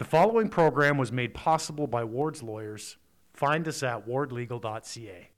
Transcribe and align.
The 0.00 0.06
following 0.06 0.48
program 0.48 0.96
was 0.96 1.12
made 1.12 1.34
possible 1.34 1.86
by 1.86 2.04
Ward's 2.04 2.42
Lawyers. 2.42 2.96
Find 3.34 3.68
us 3.68 3.82
at 3.82 4.08
wardlegal.ca. 4.08 5.28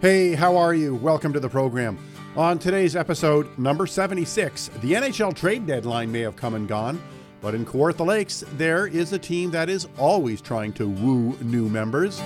Hey, 0.00 0.34
how 0.34 0.56
are 0.56 0.74
you? 0.74 0.94
Welcome 0.94 1.32
to 1.32 1.40
the 1.40 1.48
program. 1.48 1.98
On 2.36 2.56
today's 2.56 2.94
episode, 2.94 3.58
number 3.58 3.88
76, 3.88 4.70
the 4.80 4.92
NHL 4.92 5.34
trade 5.34 5.66
deadline 5.66 6.12
may 6.12 6.20
have 6.20 6.36
come 6.36 6.54
and 6.54 6.68
gone, 6.68 7.02
but 7.40 7.56
in 7.56 7.66
Kawartha 7.66 8.06
Lakes, 8.06 8.44
there 8.52 8.86
is 8.86 9.12
a 9.12 9.18
team 9.18 9.50
that 9.50 9.68
is 9.68 9.88
always 9.98 10.40
trying 10.40 10.72
to 10.74 10.88
woo 10.88 11.36
new 11.42 11.68
members. 11.68 12.20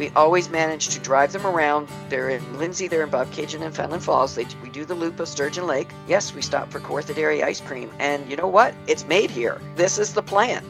We 0.00 0.08
always 0.16 0.48
manage 0.48 0.88
to 0.88 0.98
drive 0.98 1.30
them 1.30 1.46
around. 1.46 1.86
They're 2.08 2.30
in 2.30 2.58
Lindsay, 2.58 2.88
they're 2.88 3.02
in 3.02 3.10
Bob 3.10 3.30
Bobcaygeon 3.30 3.60
and 3.60 3.74
Fenelon 3.74 4.00
Falls. 4.00 4.34
They, 4.34 4.46
we 4.62 4.70
do 4.70 4.86
the 4.86 4.94
loop 4.94 5.20
of 5.20 5.28
Sturgeon 5.28 5.66
Lake. 5.66 5.90
Yes, 6.08 6.34
we 6.34 6.40
stop 6.40 6.70
for 6.70 6.80
Kawartha 6.80 7.14
Dairy 7.14 7.42
ice 7.42 7.60
cream. 7.60 7.90
And 7.98 8.26
you 8.30 8.34
know 8.34 8.46
what? 8.46 8.74
It's 8.86 9.04
made 9.04 9.30
here. 9.30 9.60
This 9.76 9.98
is 9.98 10.14
the 10.14 10.22
plan. 10.22 10.64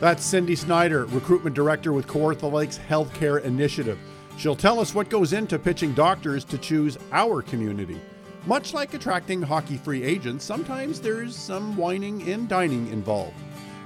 That's 0.00 0.22
Cindy 0.22 0.54
Snider, 0.54 1.06
Recruitment 1.06 1.56
Director 1.56 1.94
with 1.94 2.06
Kawartha 2.06 2.52
Lakes 2.52 2.78
Healthcare 2.90 3.42
Initiative. 3.42 3.98
She'll 4.36 4.54
tell 4.54 4.78
us 4.78 4.94
what 4.94 5.08
goes 5.08 5.32
into 5.32 5.58
pitching 5.58 5.94
doctors 5.94 6.44
to 6.44 6.58
choose 6.58 6.98
our 7.10 7.40
community. 7.40 7.98
Much 8.44 8.74
like 8.74 8.92
attracting 8.92 9.40
hockey 9.40 9.78
free 9.78 10.02
agents, 10.02 10.44
sometimes 10.44 11.00
there's 11.00 11.34
some 11.34 11.74
wining 11.74 12.30
and 12.30 12.50
dining 12.50 12.86
involved. 12.88 13.38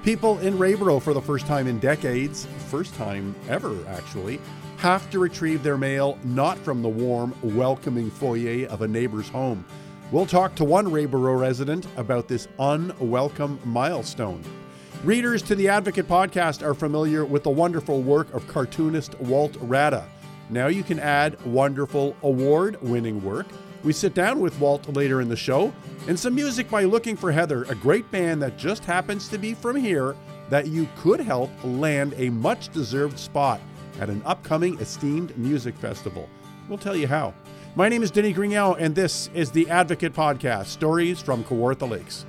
People 0.03 0.39
in 0.39 0.57
Reaboro 0.57 1.01
for 1.01 1.13
the 1.13 1.21
first 1.21 1.45
time 1.45 1.67
in 1.67 1.77
decades, 1.77 2.47
first 2.69 2.95
time 2.95 3.35
ever 3.49 3.75
actually, 3.85 4.39
have 4.77 5.09
to 5.09 5.19
retrieve 5.19 5.61
their 5.61 5.77
mail 5.77 6.17
not 6.23 6.57
from 6.57 6.81
the 6.81 6.87
warm, 6.87 7.35
welcoming 7.43 8.09
foyer 8.09 8.65
of 8.67 8.81
a 8.81 8.87
neighbor's 8.87 9.27
home. 9.27 9.65
We'll 10.09 10.25
talk 10.25 10.55
to 10.55 10.63
one 10.63 10.85
Reaboro 10.85 11.37
resident 11.37 11.85
about 11.97 12.29
this 12.29 12.47
unwelcome 12.59 13.59
milestone. 13.65 14.41
Readers 15.03 15.41
to 15.43 15.55
the 15.55 15.67
Advocate 15.67 16.07
podcast 16.07 16.65
are 16.65 16.73
familiar 16.73 17.25
with 17.25 17.43
the 17.43 17.49
wonderful 17.49 18.01
work 18.01 18.33
of 18.33 18.47
cartoonist 18.47 19.19
Walt 19.19 19.53
Radda. 19.55 20.05
Now 20.49 20.67
you 20.67 20.83
can 20.83 20.99
add 20.99 21.39
wonderful 21.45 22.15
award 22.23 22.81
winning 22.81 23.21
work. 23.21 23.47
We 23.81 23.93
sit 23.93 24.13
down 24.13 24.41
with 24.41 24.59
Walt 24.59 24.89
later 24.89 25.21
in 25.21 25.29
the 25.29 25.37
show 25.37 25.73
and 26.07 26.19
some 26.19 26.35
music 26.35 26.69
by 26.69 26.83
Looking 26.83 27.15
for 27.15 27.31
Heather, 27.31 27.63
a 27.63 27.75
great 27.75 28.09
band 28.11 28.41
that 28.41 28.57
just 28.57 28.83
happens 28.83 29.29
to 29.29 29.37
be 29.37 29.53
from 29.53 29.77
here 29.77 30.17
that 30.49 30.67
you 30.67 30.87
could 30.97 31.21
help 31.21 31.49
land 31.63 32.13
a 32.17 32.29
much 32.29 32.69
deserved 32.73 33.17
spot 33.17 33.61
at 34.01 34.09
an 34.09 34.21
upcoming 34.25 34.77
esteemed 34.79 35.37
music 35.37 35.77
festival. 35.77 36.27
We'll 36.67 36.77
tell 36.77 36.95
you 36.95 37.07
how. 37.07 37.33
My 37.75 37.87
name 37.87 38.03
is 38.03 38.11
Denny 38.11 38.33
Grignell, 38.33 38.75
and 38.77 38.95
this 38.95 39.29
is 39.33 39.51
the 39.51 39.69
Advocate 39.69 40.13
Podcast 40.13 40.65
Stories 40.65 41.21
from 41.21 41.45
Kawartha 41.45 41.89
Lakes. 41.89 42.25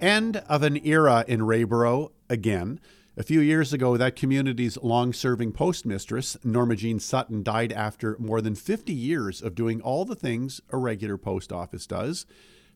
End 0.00 0.36
of 0.48 0.62
an 0.62 0.84
era 0.86 1.24
in 1.26 1.40
Reaboro 1.40 2.10
again. 2.28 2.80
A 3.14 3.22
few 3.22 3.40
years 3.40 3.74
ago, 3.74 3.98
that 3.98 4.16
community's 4.16 4.78
long 4.78 5.12
serving 5.12 5.52
postmistress, 5.52 6.42
Norma 6.46 6.76
Jean 6.76 6.98
Sutton, 6.98 7.42
died 7.42 7.70
after 7.70 8.16
more 8.18 8.40
than 8.40 8.54
50 8.54 8.94
years 8.94 9.42
of 9.42 9.54
doing 9.54 9.82
all 9.82 10.06
the 10.06 10.14
things 10.14 10.62
a 10.70 10.78
regular 10.78 11.18
post 11.18 11.52
office 11.52 11.86
does, 11.86 12.24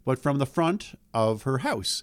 but 0.05 0.23
from 0.23 0.37
the 0.37 0.45
front 0.45 0.99
of 1.15 1.45
her 1.45 1.59
house. 1.59 2.03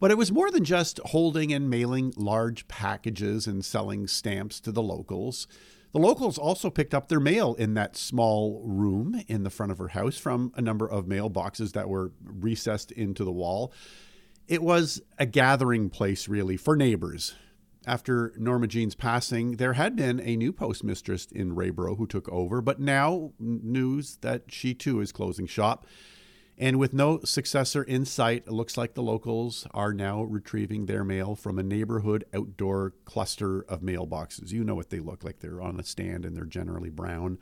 But 0.00 0.10
it 0.10 0.18
was 0.18 0.32
more 0.32 0.50
than 0.50 0.64
just 0.64 0.98
holding 1.04 1.52
and 1.52 1.70
mailing 1.70 2.12
large 2.16 2.66
packages 2.66 3.46
and 3.46 3.64
selling 3.64 4.08
stamps 4.08 4.58
to 4.62 4.72
the 4.72 4.82
locals. 4.82 5.46
The 5.92 6.00
locals 6.00 6.36
also 6.36 6.70
picked 6.70 6.94
up 6.94 7.06
their 7.06 7.20
mail 7.20 7.54
in 7.54 7.74
that 7.74 7.96
small 7.96 8.60
room 8.64 9.22
in 9.28 9.44
the 9.44 9.50
front 9.50 9.70
of 9.70 9.78
her 9.78 9.88
house 9.88 10.18
from 10.18 10.52
a 10.56 10.60
number 10.60 10.90
of 10.90 11.06
mailboxes 11.06 11.74
that 11.74 11.88
were 11.88 12.10
recessed 12.24 12.90
into 12.90 13.22
the 13.22 13.30
wall. 13.30 13.72
It 14.48 14.64
was 14.64 15.00
a 15.16 15.26
gathering 15.26 15.90
place, 15.90 16.26
really, 16.26 16.56
for 16.56 16.74
neighbors. 16.74 17.36
After 17.88 18.34
Norma 18.36 18.66
Jean's 18.66 18.94
passing, 18.94 19.52
there 19.52 19.72
had 19.72 19.96
been 19.96 20.20
a 20.20 20.36
new 20.36 20.52
postmistress 20.52 21.32
in 21.32 21.56
Reaboro 21.56 21.96
who 21.96 22.06
took 22.06 22.28
over, 22.28 22.60
but 22.60 22.78
now 22.78 23.32
news 23.38 24.18
that 24.20 24.42
she 24.48 24.74
too 24.74 25.00
is 25.00 25.10
closing 25.10 25.46
shop. 25.46 25.86
And 26.58 26.78
with 26.78 26.92
no 26.92 27.20
successor 27.24 27.82
in 27.82 28.04
sight, 28.04 28.44
it 28.46 28.52
looks 28.52 28.76
like 28.76 28.92
the 28.92 29.02
locals 29.02 29.66
are 29.72 29.94
now 29.94 30.22
retrieving 30.22 30.84
their 30.84 31.02
mail 31.02 31.34
from 31.34 31.58
a 31.58 31.62
neighborhood 31.62 32.26
outdoor 32.34 32.92
cluster 33.06 33.62
of 33.62 33.80
mailboxes. 33.80 34.52
You 34.52 34.64
know 34.64 34.74
what 34.74 34.90
they 34.90 35.00
look 35.00 35.24
like. 35.24 35.38
They're 35.40 35.62
on 35.62 35.80
a 35.80 35.84
stand 35.84 36.26
and 36.26 36.36
they're 36.36 36.44
generally 36.44 36.90
brown. 36.90 37.38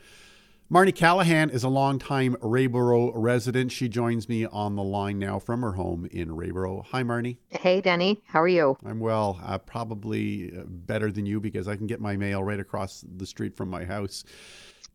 Marnie 0.69 0.93
Callaghan 0.93 1.49
is 1.50 1.62
a 1.62 1.69
longtime 1.69 2.34
Reaboro 2.43 3.12
resident. 3.15 3.71
She 3.71 3.88
joins 3.88 4.28
me 4.28 4.47
on 4.47 4.75
the 4.75 4.82
line 4.82 5.16
now 5.16 5.38
from 5.38 5.62
her 5.62 5.75
home 5.75 6.09
in 6.10 6.31
Reaboro. 6.31 6.84
Hi, 6.87 7.04
Marnie. 7.04 7.37
Hey, 7.50 7.81
Denny. 7.81 8.21
How 8.27 8.43
are 8.43 8.49
you? 8.49 8.77
I'm 8.84 8.99
well. 8.99 9.38
Uh, 9.44 9.59
probably 9.59 10.50
better 10.66 11.12
than 11.12 11.25
you 11.25 11.38
because 11.38 11.69
I 11.69 11.77
can 11.77 11.87
get 11.87 12.00
my 12.00 12.16
mail 12.16 12.43
right 12.43 12.59
across 12.59 13.04
the 13.16 13.27
street 13.27 13.56
from 13.56 13.71
my 13.71 13.84
house. 13.84 14.25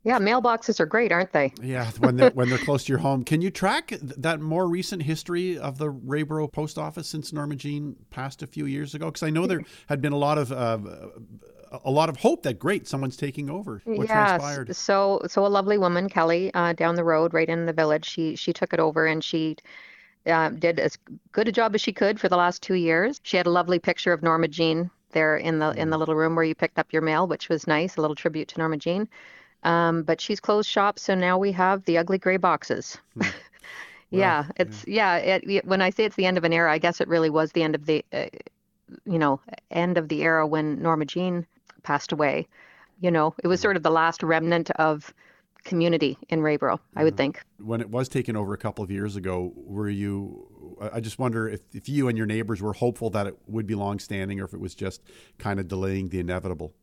Yeah, 0.04 0.20
mailboxes 0.20 0.82
are 0.82 0.86
great, 0.86 1.14
aren't 1.14 1.32
they? 1.32 1.54
Yeah, 1.64 1.90
when 2.00 2.18
they're 2.18 2.32
when 2.32 2.50
they're 2.50 2.58
close 2.66 2.84
to 2.86 2.90
your 2.92 3.00
home. 3.00 3.24
Can 3.24 3.42
you 3.42 3.50
track 3.50 3.94
that 4.02 4.42
more 4.42 4.68
recent 4.68 5.04
history 5.04 5.58
of 5.58 5.78
the 5.78 5.90
Reaboro 5.90 6.52
post 6.52 6.78
office 6.78 7.08
since 7.08 7.32
Norma 7.32 7.56
Jean 7.56 7.96
passed 8.10 8.44
a 8.44 8.48
few 8.48 8.66
years 8.66 8.94
ago? 8.94 9.06
Because 9.06 9.24
I 9.24 9.30
know 9.30 9.48
there 9.48 9.62
had 9.88 10.02
been 10.02 10.12
a 10.12 10.18
lot 10.18 10.38
of 10.38 10.52
uh, 10.52 10.80
a 11.84 11.92
lot 11.92 12.10
of 12.10 12.18
hope 12.18 12.44
that 12.44 12.60
great 12.60 12.88
someone's 12.88 13.18
taking 13.18 13.50
over. 13.50 13.82
What 13.86 14.08
yes. 14.08 14.10
transpired? 14.10 14.76
So 14.76 15.22
so 15.28 15.46
a 15.46 15.48
lovely 15.48 15.78
woman, 15.78 16.10
Kelly, 16.10 16.52
uh, 16.54 16.74
down 16.74 16.96
the 16.96 17.04
road, 17.04 17.34
right 17.34 17.48
in 17.48 17.66
the 17.66 17.74
village. 17.74 18.06
She 18.06 18.36
she 18.36 18.54
took 18.54 18.74
it 18.74 18.80
over 18.80 19.06
and 19.06 19.24
she. 19.24 19.58
Uh, 20.24 20.50
did 20.50 20.80
as 20.80 21.00
good 21.32 21.48
a 21.48 21.52
job 21.52 21.74
as 21.74 21.82
she 21.82 21.92
could 21.92 22.20
for 22.20 22.30
the 22.30 22.38
last 22.38 22.62
two 22.62 22.76
years. 22.76 23.20
She 23.24 23.38
had 23.38 23.48
a 23.48 23.50
lovely 23.50 23.80
picture 23.80 24.14
of 24.14 24.22
Norma 24.22 24.48
Jean 24.50 24.92
there 25.14 25.38
in 25.38 25.58
the 25.58 25.72
in 25.72 25.90
the 25.90 25.98
little 25.98 26.14
room 26.14 26.36
where 26.36 26.46
you 26.46 26.54
picked 26.54 26.78
up 26.78 26.94
your 26.94 27.02
mail, 27.02 27.28
which 27.28 27.50
was 27.50 27.66
nice, 27.66 27.98
a 27.98 28.02
little 28.02 28.16
tribute 28.16 28.48
to 28.50 28.60
Norma 28.60 28.78
Jean. 28.78 29.08
Um, 29.64 30.04
but 30.04 30.20
she's 30.20 30.40
closed 30.40 30.70
shop, 30.70 30.98
so 30.98 31.14
now 31.14 31.38
we 31.38 31.52
have 31.52 31.86
the 31.86 31.98
ugly 31.98 32.18
gray 32.18 32.38
boxes. 32.38 32.98
Hmm. 33.16 33.30
yeah, 34.10 34.46
it's 34.58 34.86
yeah. 34.88 35.18
It, 35.18 35.50
it, 35.50 35.66
when 35.66 35.82
I 35.82 35.92
say 35.92 36.06
it's 36.06 36.16
the 36.16 36.26
end 36.26 36.38
of 36.38 36.44
an 36.44 36.54
era, 36.54 36.72
I 36.72 36.78
guess 36.78 37.02
it 37.02 37.08
really 37.08 37.30
was 37.30 37.52
the 37.52 37.64
end 37.64 37.76
of 37.76 37.86
the, 37.86 38.04
uh, 38.12 38.26
you 39.06 39.20
know, 39.20 39.40
end 39.70 39.98
of 39.98 40.08
the 40.10 40.24
era 40.24 40.48
when 40.48 40.82
Norma 40.82 41.06
Jean 41.06 41.46
passed 41.84 42.12
away. 42.12 42.48
You 43.02 43.12
know, 43.12 43.36
it 43.44 43.48
was 43.48 43.60
Hmm. 43.60 43.62
sort 43.62 43.78
of 43.78 43.84
the 43.84 43.92
last 43.92 44.24
remnant 44.24 44.72
of 44.72 45.14
community 45.66 46.18
in 46.30 46.42
Reaboro, 46.42 46.80
I 46.96 47.04
would 47.04 47.18
think. 47.18 47.44
when 47.58 47.80
it 47.82 47.90
was 47.90 48.10
taken 48.10 48.36
over 48.36 48.54
a 48.54 48.58
couple 48.58 48.84
of 48.84 48.90
years 48.92 49.16
ago, 49.16 49.54
were 49.56 49.90
you? 49.90 50.76
I 50.82 50.98
I 50.98 51.00
just 51.00 51.20
wonder 51.20 51.48
if, 51.48 51.62
if 51.74 51.88
you 51.88 52.08
and 52.08 52.18
your 52.18 52.26
neighbors 52.28 52.62
were 52.62 52.74
hopeful 52.74 53.10
that 53.12 53.28
it 53.28 53.38
would 53.48 53.68
be 53.68 53.76
long-standing, 53.76 54.40
or 54.42 54.46
if 54.46 54.54
it 54.54 54.60
was 54.60 54.74
just 54.76 55.02
kind 55.38 55.60
of 55.60 55.68
delaying 55.68 56.10
the 56.10 56.20
inevitable. 56.20 56.74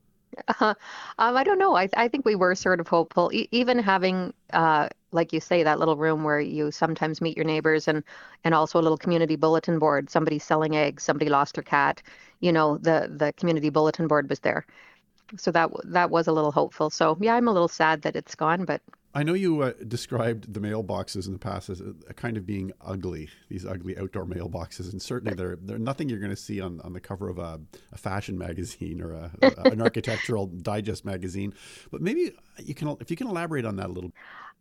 Uh, 0.60 0.74
um, 1.18 1.36
I 1.36 1.42
don't 1.44 1.58
know. 1.58 1.74
I, 1.76 1.88
I 1.96 2.08
think 2.08 2.24
we 2.24 2.34
were 2.34 2.54
sort 2.54 2.80
of 2.80 2.88
hopeful, 2.88 3.30
e- 3.32 3.48
even 3.50 3.78
having, 3.78 4.32
uh, 4.52 4.88
like 5.10 5.32
you 5.32 5.40
say, 5.40 5.62
that 5.62 5.78
little 5.78 5.96
room 5.96 6.22
where 6.22 6.40
you 6.40 6.70
sometimes 6.70 7.20
meet 7.20 7.36
your 7.36 7.46
neighbors, 7.46 7.88
and 7.88 8.04
and 8.44 8.54
also 8.54 8.78
a 8.78 8.82
little 8.82 8.98
community 8.98 9.36
bulletin 9.36 9.78
board. 9.78 10.10
Somebody 10.10 10.38
selling 10.38 10.76
eggs, 10.76 11.02
somebody 11.02 11.30
lost 11.30 11.54
their 11.54 11.64
cat. 11.64 12.02
You 12.40 12.52
know, 12.52 12.76
the 12.78 13.10
the 13.10 13.32
community 13.34 13.70
bulletin 13.70 14.06
board 14.06 14.28
was 14.28 14.40
there, 14.40 14.66
so 15.36 15.50
that 15.52 15.70
that 15.84 16.10
was 16.10 16.26
a 16.26 16.32
little 16.32 16.52
hopeful. 16.52 16.90
So 16.90 17.16
yeah, 17.20 17.34
I'm 17.34 17.48
a 17.48 17.52
little 17.52 17.68
sad 17.68 18.02
that 18.02 18.16
it's 18.16 18.34
gone, 18.34 18.64
but 18.64 18.80
I 19.14 19.22
know 19.22 19.32
you 19.32 19.62
uh, 19.62 19.72
described 19.86 20.52
the 20.52 20.60
mailboxes 20.60 21.26
in 21.26 21.32
the 21.32 21.38
past 21.38 21.70
as 21.70 21.80
a, 21.80 21.94
a 22.08 22.14
kind 22.14 22.36
of 22.36 22.44
being 22.44 22.72
ugly. 22.80 23.30
These 23.48 23.64
ugly 23.64 23.96
outdoor 23.98 24.26
mailboxes, 24.26 24.92
and 24.92 25.00
certainly 25.00 25.34
they're 25.34 25.56
they're 25.60 25.78
nothing 25.78 26.08
you're 26.08 26.20
going 26.20 26.30
to 26.30 26.36
see 26.36 26.60
on, 26.60 26.80
on 26.82 26.92
the 26.92 27.00
cover 27.00 27.28
of 27.28 27.38
a, 27.38 27.60
a 27.92 27.98
fashion 27.98 28.36
magazine 28.36 29.00
or 29.00 29.12
a, 29.12 29.30
a, 29.42 29.52
an 29.72 29.80
architectural 29.80 30.46
digest 30.46 31.04
magazine. 31.04 31.54
But 31.90 32.02
maybe 32.02 32.32
you 32.58 32.74
can 32.74 32.96
if 33.00 33.10
you 33.10 33.16
can 33.16 33.28
elaborate 33.28 33.64
on 33.64 33.76
that 33.76 33.86
a 33.86 33.92
little. 33.92 34.12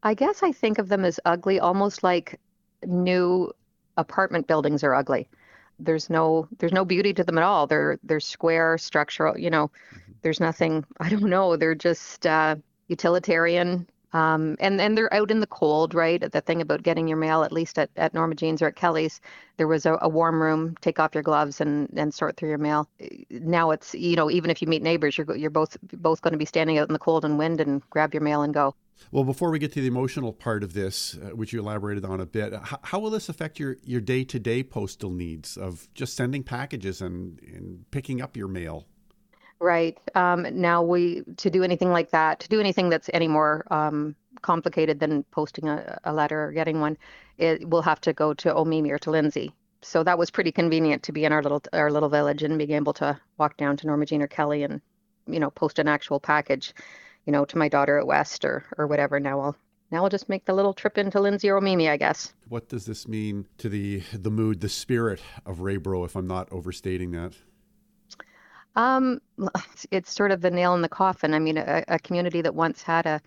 I 0.03 0.13
guess 0.13 0.43
I 0.43 0.51
think 0.51 0.79
of 0.79 0.89
them 0.89 1.03
as 1.03 1.19
ugly, 1.25 1.59
almost 1.59 2.01
like 2.01 2.39
new 2.85 3.51
apartment 3.97 4.47
buildings 4.47 4.83
are 4.83 4.95
ugly. 4.95 5.27
There's 5.79 6.09
no 6.09 6.47
there's 6.57 6.73
no 6.73 6.85
beauty 6.85 7.13
to 7.13 7.23
them 7.23 7.37
at 7.37 7.43
all. 7.43 7.67
They're 7.67 7.99
they're 8.03 8.19
square, 8.21 8.77
structural. 8.77 9.37
You 9.37 9.49
know, 9.49 9.71
there's 10.27 10.41
nothing. 10.41 10.85
I 10.99 11.07
don't 11.09 11.23
know. 11.23 11.55
They're 11.55 11.73
just 11.73 12.27
uh, 12.27 12.57
utilitarian. 12.89 13.87
Um, 14.13 14.55
and 14.59 14.79
they're 14.97 15.13
out 15.13 15.31
in 15.31 15.41
the 15.41 15.47
cold, 15.47 15.93
right? 15.93 16.19
The 16.31 16.41
thing 16.41 16.61
about 16.61 16.81
getting 16.81 17.07
your 17.07 17.17
mail, 17.17 17.43
at 17.43 17.51
least 17.51 17.77
at, 17.77 17.89
at 17.97 18.13
Norma 18.13 18.35
Jean's 18.35 18.61
or 18.61 18.67
at 18.67 18.75
Kelly's, 18.75 19.21
there 19.57 19.67
was 19.67 19.85
a, 19.85 19.97
a 20.01 20.09
warm 20.09 20.41
room. 20.41 20.75
Take 20.81 20.99
off 20.99 21.13
your 21.13 21.23
gloves 21.23 21.61
and, 21.61 21.89
and 21.95 22.13
sort 22.13 22.35
through 22.35 22.49
your 22.49 22.57
mail. 22.57 22.89
Now 23.29 23.71
it's 23.71 23.93
you 23.93 24.15
know 24.15 24.31
even 24.31 24.49
if 24.49 24.61
you 24.61 24.67
meet 24.67 24.81
neighbors, 24.81 25.17
you're 25.17 25.35
you're 25.35 25.49
both 25.49 25.77
both 25.93 26.21
going 26.21 26.31
to 26.31 26.37
be 26.37 26.45
standing 26.45 26.77
out 26.77 26.87
in 26.87 26.93
the 26.93 26.99
cold 26.99 27.25
and 27.25 27.37
wind 27.37 27.59
and 27.59 27.87
grab 27.89 28.13
your 28.13 28.23
mail 28.23 28.41
and 28.43 28.53
go. 28.53 28.73
Well, 29.11 29.25
before 29.25 29.51
we 29.51 29.59
get 29.59 29.73
to 29.73 29.81
the 29.81 29.87
emotional 29.87 30.33
part 30.33 30.63
of 30.63 30.73
this, 30.73 31.15
uh, 31.15 31.35
which 31.35 31.51
you 31.53 31.59
elaborated 31.59 32.05
on 32.05 32.21
a 32.21 32.25
bit, 32.25 32.53
how, 32.53 32.79
how 32.83 32.99
will 32.99 33.11
this 33.11 33.27
affect 33.27 33.59
your 33.59 33.75
your 33.83 34.01
day 34.01 34.23
to 34.23 34.39
day 34.39 34.63
postal 34.63 35.11
needs 35.11 35.57
of 35.57 35.89
just 35.93 36.15
sending 36.15 36.43
packages 36.43 37.01
and, 37.01 37.39
and 37.41 37.85
picking 37.91 38.21
up 38.21 38.37
your 38.37 38.47
mail? 38.47 38.87
Right. 39.59 39.97
Um, 40.13 40.45
now 40.51 40.83
we 40.83 41.23
to 41.37 41.49
do 41.49 41.63
anything 41.63 41.91
like 41.91 42.11
that, 42.11 42.39
to 42.41 42.47
do 42.47 42.59
anything 42.59 42.89
that's 42.89 43.09
any 43.13 43.27
more 43.27 43.65
um, 43.71 44.15
complicated 44.41 44.99
than 44.99 45.23
posting 45.31 45.67
a, 45.67 45.99
a 46.03 46.13
letter 46.13 46.45
or 46.45 46.51
getting 46.51 46.79
one, 46.79 46.97
it 47.37 47.67
will 47.67 47.81
have 47.81 47.99
to 48.01 48.13
go 48.13 48.33
to 48.35 48.53
Omemee 48.53 48.91
or 48.91 48.99
to 48.99 49.11
Lindsay. 49.11 49.51
So 49.81 50.03
that 50.03 50.17
was 50.17 50.29
pretty 50.29 50.51
convenient 50.51 51.03
to 51.03 51.11
be 51.11 51.25
in 51.25 51.31
our 51.31 51.41
little 51.41 51.61
our 51.73 51.91
little 51.91 52.09
village 52.09 52.43
and 52.43 52.57
being 52.57 52.71
able 52.71 52.93
to 52.93 53.19
walk 53.37 53.57
down 53.57 53.77
to 53.77 53.87
Norma 53.87 54.05
Jean 54.05 54.21
or 54.21 54.27
Kelly 54.27 54.63
and 54.63 54.81
you 55.27 55.39
know 55.39 55.49
post 55.49 55.79
an 55.79 55.87
actual 55.87 56.19
package, 56.19 56.73
you 57.25 57.31
know, 57.31 57.45
to 57.45 57.57
my 57.57 57.69
daughter 57.69 57.97
at 57.97 58.07
West 58.07 58.45
or 58.45 58.63
or 58.77 58.85
whatever. 58.87 59.19
Now 59.19 59.39
I'll 59.39 59.55
now 59.91 60.03
I'll 60.03 60.09
just 60.09 60.29
make 60.29 60.45
the 60.45 60.53
little 60.53 60.73
trip 60.73 60.97
into 60.97 61.19
Lindsay 61.19 61.49
or 61.49 61.59
Omemee, 61.59 61.89
I 61.89 61.97
guess. 61.97 62.33
What 62.47 62.69
does 62.69 62.85
this 62.85 63.07
mean 63.07 63.47
to 63.57 63.69
the 63.69 64.03
the 64.13 64.31
mood, 64.31 64.61
the 64.61 64.69
spirit 64.69 65.21
of 65.45 65.59
Reaboro, 65.59 66.05
if 66.05 66.15
I'm 66.15 66.27
not 66.27 66.51
overstating 66.51 67.11
that? 67.11 67.33
Um, 68.75 69.21
it's 69.91 70.13
sort 70.13 70.31
of 70.31 70.41
the 70.41 70.51
nail 70.51 70.73
in 70.75 70.81
the 70.81 70.89
coffin. 70.89 71.33
I 71.33 71.39
mean, 71.39 71.57
a, 71.57 71.83
a 71.87 71.99
community 71.99 72.41
that 72.41 72.55
once 72.55 72.81
had 72.81 73.05
a, 73.05 73.21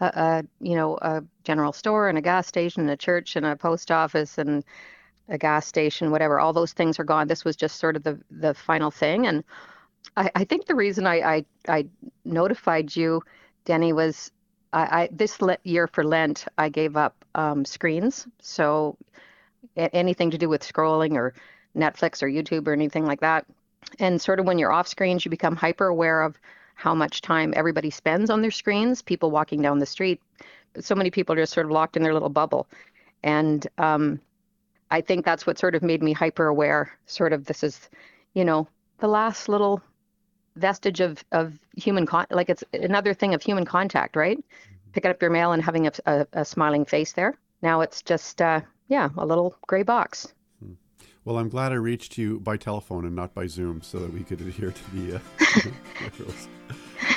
a, 0.00 0.06
a, 0.06 0.44
you 0.60 0.74
know, 0.76 0.98
a 1.02 1.22
general 1.44 1.72
store 1.72 2.08
and 2.08 2.18
a 2.18 2.22
gas 2.22 2.46
station 2.46 2.82
and 2.82 2.90
a 2.90 2.96
church 2.96 3.36
and 3.36 3.46
a 3.46 3.56
post 3.56 3.90
office 3.90 4.38
and 4.38 4.64
a 5.28 5.38
gas 5.38 5.66
station, 5.66 6.10
whatever. 6.10 6.40
All 6.40 6.52
those 6.52 6.72
things 6.72 6.98
are 6.98 7.04
gone. 7.04 7.28
This 7.28 7.44
was 7.44 7.56
just 7.56 7.78
sort 7.78 7.96
of 7.96 8.02
the 8.02 8.18
the 8.30 8.54
final 8.54 8.90
thing. 8.90 9.26
And 9.26 9.44
I, 10.16 10.30
I 10.34 10.44
think 10.44 10.66
the 10.66 10.74
reason 10.74 11.06
I, 11.06 11.20
I 11.20 11.44
I 11.68 11.86
notified 12.24 12.96
you, 12.96 13.22
Denny, 13.64 13.92
was 13.92 14.30
I, 14.72 15.02
I 15.02 15.08
this 15.12 15.38
year 15.64 15.86
for 15.86 16.04
Lent 16.04 16.46
I 16.56 16.68
gave 16.70 16.96
up 16.96 17.24
um, 17.34 17.64
screens. 17.64 18.26
So 18.40 18.96
anything 19.76 20.30
to 20.30 20.38
do 20.38 20.48
with 20.48 20.62
scrolling 20.62 21.14
or 21.14 21.34
Netflix 21.76 22.22
or 22.22 22.28
YouTube 22.28 22.66
or 22.66 22.72
anything 22.72 23.04
like 23.04 23.20
that 23.20 23.46
and 23.98 24.20
sort 24.20 24.40
of 24.40 24.46
when 24.46 24.58
you're 24.58 24.72
off 24.72 24.88
screens, 24.88 25.24
you 25.24 25.30
become 25.30 25.56
hyper 25.56 25.86
aware 25.86 26.22
of 26.22 26.38
how 26.74 26.94
much 26.94 27.22
time 27.22 27.52
everybody 27.56 27.90
spends 27.90 28.30
on 28.30 28.42
their 28.42 28.50
screens. 28.50 29.02
People 29.02 29.30
walking 29.30 29.60
down 29.62 29.78
the 29.78 29.86
street, 29.86 30.20
so 30.80 30.94
many 30.94 31.10
people 31.10 31.34
are 31.34 31.38
just 31.42 31.52
sort 31.52 31.66
of 31.66 31.72
locked 31.72 31.96
in 31.96 32.02
their 32.02 32.12
little 32.12 32.28
bubble. 32.28 32.66
And 33.22 33.66
um, 33.78 34.20
I 34.90 35.00
think 35.00 35.24
that's 35.24 35.46
what 35.46 35.58
sort 35.58 35.74
of 35.74 35.82
made 35.82 36.02
me 36.02 36.12
hyper 36.12 36.46
aware. 36.46 36.92
Sort 37.06 37.32
of 37.32 37.44
this 37.46 37.62
is, 37.62 37.88
you 38.34 38.44
know, 38.44 38.68
the 38.98 39.08
last 39.08 39.48
little 39.48 39.82
vestige 40.56 41.00
of 41.00 41.24
of 41.30 41.56
human 41.76 42.04
con 42.04 42.26
like 42.30 42.48
it's 42.48 42.64
another 42.72 43.14
thing 43.14 43.34
of 43.34 43.42
human 43.42 43.64
contact, 43.64 44.16
right? 44.16 44.38
Mm-hmm. 44.38 44.92
Picking 44.92 45.10
up 45.10 45.22
your 45.22 45.30
mail 45.30 45.52
and 45.52 45.62
having 45.62 45.86
a, 45.86 45.92
a, 46.06 46.26
a 46.32 46.44
smiling 46.44 46.84
face 46.84 47.12
there. 47.12 47.34
Now 47.62 47.80
it's 47.80 48.02
just 48.02 48.40
uh, 48.40 48.60
yeah, 48.88 49.10
a 49.16 49.26
little 49.26 49.56
gray 49.66 49.82
box. 49.82 50.32
Well, 51.28 51.36
I'm 51.36 51.50
glad 51.50 51.72
I 51.72 51.74
reached 51.74 52.16
you 52.16 52.40
by 52.40 52.56
telephone 52.56 53.04
and 53.04 53.14
not 53.14 53.34
by 53.34 53.48
Zoom 53.48 53.82
so 53.82 53.98
that 53.98 54.10
we 54.10 54.24
could 54.24 54.40
adhere 54.40 54.72
to 54.72 54.90
the 54.94 55.20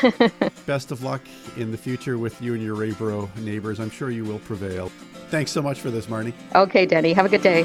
uh, 0.04 0.50
Best 0.66 0.92
of 0.92 1.02
luck 1.02 1.22
in 1.56 1.72
the 1.72 1.78
future 1.78 2.18
with 2.18 2.42
you 2.42 2.54
and 2.54 2.62
your 2.62 2.75
Reaboro 2.75 3.34
neighbors. 3.38 3.80
I'm 3.80 3.90
sure 3.90 4.10
you 4.10 4.25
will 4.25 4.40
prevail. 4.40 4.92
Thanks 5.30 5.50
so 5.52 5.62
much 5.62 5.80
for 5.80 5.90
this, 5.92 6.08
Marnie. 6.08 6.34
Okay, 6.54 6.86
Denny. 6.86 7.13
Have 7.13 7.25
a 7.25 7.30
good 7.30 7.42
day. 7.42 7.63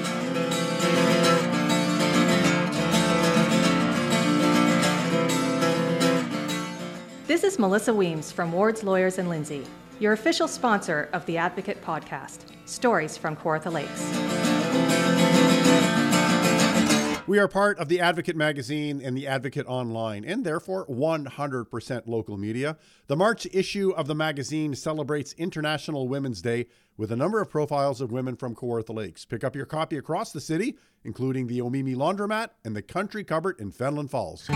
This 7.27 7.43
is 7.43 7.59
Melissa 7.59 7.93
Weems 7.93 8.31
from 8.31 8.53
Ward's 8.53 8.85
Lawyers 8.85 9.19
and 9.19 9.29
Lindsay, 9.29 9.65
your 9.99 10.13
official 10.13 10.47
sponsor 10.47 11.09
of 11.13 11.27
the 11.27 11.39
Advocate 11.39 11.83
podcast, 11.83 12.43
Stories 12.67 13.17
from 13.17 13.35
Kawartha 13.35 13.73
Lakes. 13.73 15.46
We 17.29 17.41
are 17.41 17.49
part 17.49 17.81
of 17.81 17.89
the 17.89 17.99
Advocate 17.99 18.37
magazine 18.37 19.01
and 19.03 19.17
the 19.17 19.27
Advocate 19.27 19.67
online, 19.67 20.25
and 20.25 20.45
therefore 20.45 20.87
100% 20.87 22.03
local 22.07 22.37
media. 22.37 22.77
The 23.09 23.17
March 23.17 23.49
issue 23.51 23.91
of 23.91 24.07
the 24.07 24.15
magazine 24.15 24.77
celebrates 24.77 25.33
International 25.33 26.07
Women's 26.07 26.41
Day 26.41 26.67
with 26.97 27.11
a 27.11 27.17
number 27.17 27.41
of 27.41 27.51
profiles 27.51 28.01
of 28.01 28.13
women 28.13 28.37
from 28.37 28.55
Kawartha 28.55 28.95
Lakes. 28.95 29.25
Pick 29.25 29.43
up 29.43 29.57
your 29.57 29.67
copy 29.67 29.97
across 29.97 30.31
the 30.31 30.41
city, 30.41 30.79
including 31.03 31.49
the 31.49 31.59
Omemee 31.59 31.97
Laundromat 31.97 32.51
and 32.65 32.77
the 32.77 32.83
Country 32.83 33.25
Cupboard 33.25 33.57
in 33.59 33.73
Fenelon 33.73 34.09
Falls. 34.09 34.49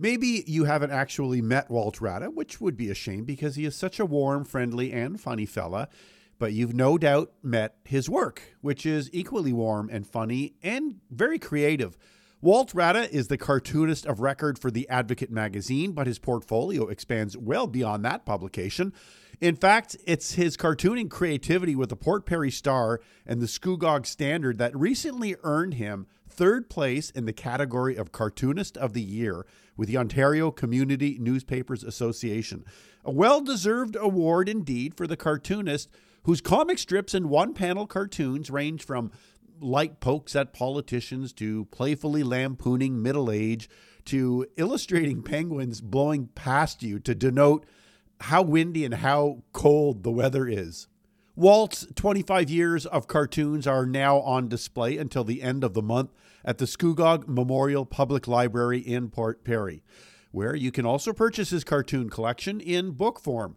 Maybe 0.00 0.44
you 0.46 0.64
haven't 0.64 0.92
actually 0.92 1.42
met 1.42 1.68
Walt 1.68 1.98
Radda, 2.00 2.32
which 2.32 2.58
would 2.58 2.78
be 2.78 2.88
a 2.88 2.94
shame 2.94 3.24
because 3.24 3.56
he 3.56 3.66
is 3.66 3.76
such 3.76 4.00
a 4.00 4.06
warm, 4.06 4.46
friendly, 4.46 4.92
and 4.92 5.20
funny 5.20 5.44
fella 5.44 5.90
but 6.38 6.52
you've 6.52 6.74
no 6.74 6.98
doubt 6.98 7.32
met 7.42 7.76
his 7.84 8.08
work, 8.08 8.42
which 8.60 8.86
is 8.86 9.10
equally 9.12 9.52
warm 9.52 9.88
and 9.90 10.06
funny 10.06 10.54
and 10.62 11.00
very 11.10 11.38
creative. 11.38 11.96
Walt 12.40 12.72
Radda 12.72 13.10
is 13.10 13.26
the 13.26 13.36
cartoonist 13.36 14.06
of 14.06 14.20
record 14.20 14.60
for 14.60 14.70
the 14.70 14.88
Advocate 14.88 15.30
magazine, 15.30 15.90
but 15.90 16.06
his 16.06 16.20
portfolio 16.20 16.86
expands 16.86 17.36
well 17.36 17.66
beyond 17.66 18.04
that 18.04 18.24
publication. 18.24 18.92
In 19.40 19.56
fact, 19.56 19.96
it's 20.06 20.34
his 20.34 20.56
cartooning 20.56 21.10
creativity 21.10 21.74
with 21.74 21.88
the 21.88 21.96
Port 21.96 22.26
Perry 22.26 22.50
Star 22.50 23.00
and 23.26 23.40
the 23.40 23.46
Scugog 23.46 24.06
Standard 24.06 24.58
that 24.58 24.76
recently 24.76 25.34
earned 25.42 25.74
him 25.74 26.06
third 26.28 26.70
place 26.70 27.10
in 27.10 27.24
the 27.24 27.32
category 27.32 27.96
of 27.96 28.12
Cartoonist 28.12 28.76
of 28.76 28.92
the 28.92 29.02
Year 29.02 29.44
with 29.76 29.88
the 29.88 29.96
Ontario 29.96 30.52
Community 30.52 31.16
Newspapers 31.20 31.82
Association. 31.82 32.64
A 33.04 33.10
well 33.10 33.40
deserved 33.40 33.96
award 33.98 34.48
indeed 34.48 34.94
for 34.96 35.08
the 35.08 35.16
cartoonist 35.16 35.88
whose 36.28 36.42
comic 36.42 36.78
strips 36.78 37.14
and 37.14 37.30
one 37.30 37.54
panel 37.54 37.86
cartoons 37.86 38.50
range 38.50 38.84
from 38.84 39.10
light 39.62 39.98
pokes 39.98 40.36
at 40.36 40.52
politicians 40.52 41.32
to 41.32 41.64
playfully 41.70 42.22
lampooning 42.22 43.02
middle 43.02 43.30
age 43.30 43.66
to 44.04 44.46
illustrating 44.58 45.22
penguins 45.22 45.80
blowing 45.80 46.26
past 46.34 46.82
you 46.82 46.98
to 46.98 47.14
denote 47.14 47.64
how 48.20 48.42
windy 48.42 48.84
and 48.84 48.96
how 48.96 49.42
cold 49.54 50.02
the 50.02 50.10
weather 50.10 50.46
is. 50.46 50.86
Walt's 51.34 51.86
25 51.94 52.50
years 52.50 52.84
of 52.84 53.08
cartoons 53.08 53.66
are 53.66 53.86
now 53.86 54.18
on 54.18 54.48
display 54.48 54.98
until 54.98 55.24
the 55.24 55.40
end 55.40 55.64
of 55.64 55.72
the 55.72 55.80
month 55.80 56.10
at 56.44 56.58
the 56.58 56.66
Scugog 56.66 57.26
Memorial 57.26 57.86
Public 57.86 58.28
Library 58.28 58.80
in 58.80 59.08
Port 59.08 59.44
Perry, 59.44 59.82
where 60.30 60.54
you 60.54 60.72
can 60.72 60.84
also 60.84 61.14
purchase 61.14 61.48
his 61.48 61.64
cartoon 61.64 62.10
collection 62.10 62.60
in 62.60 62.90
book 62.90 63.18
form. 63.18 63.56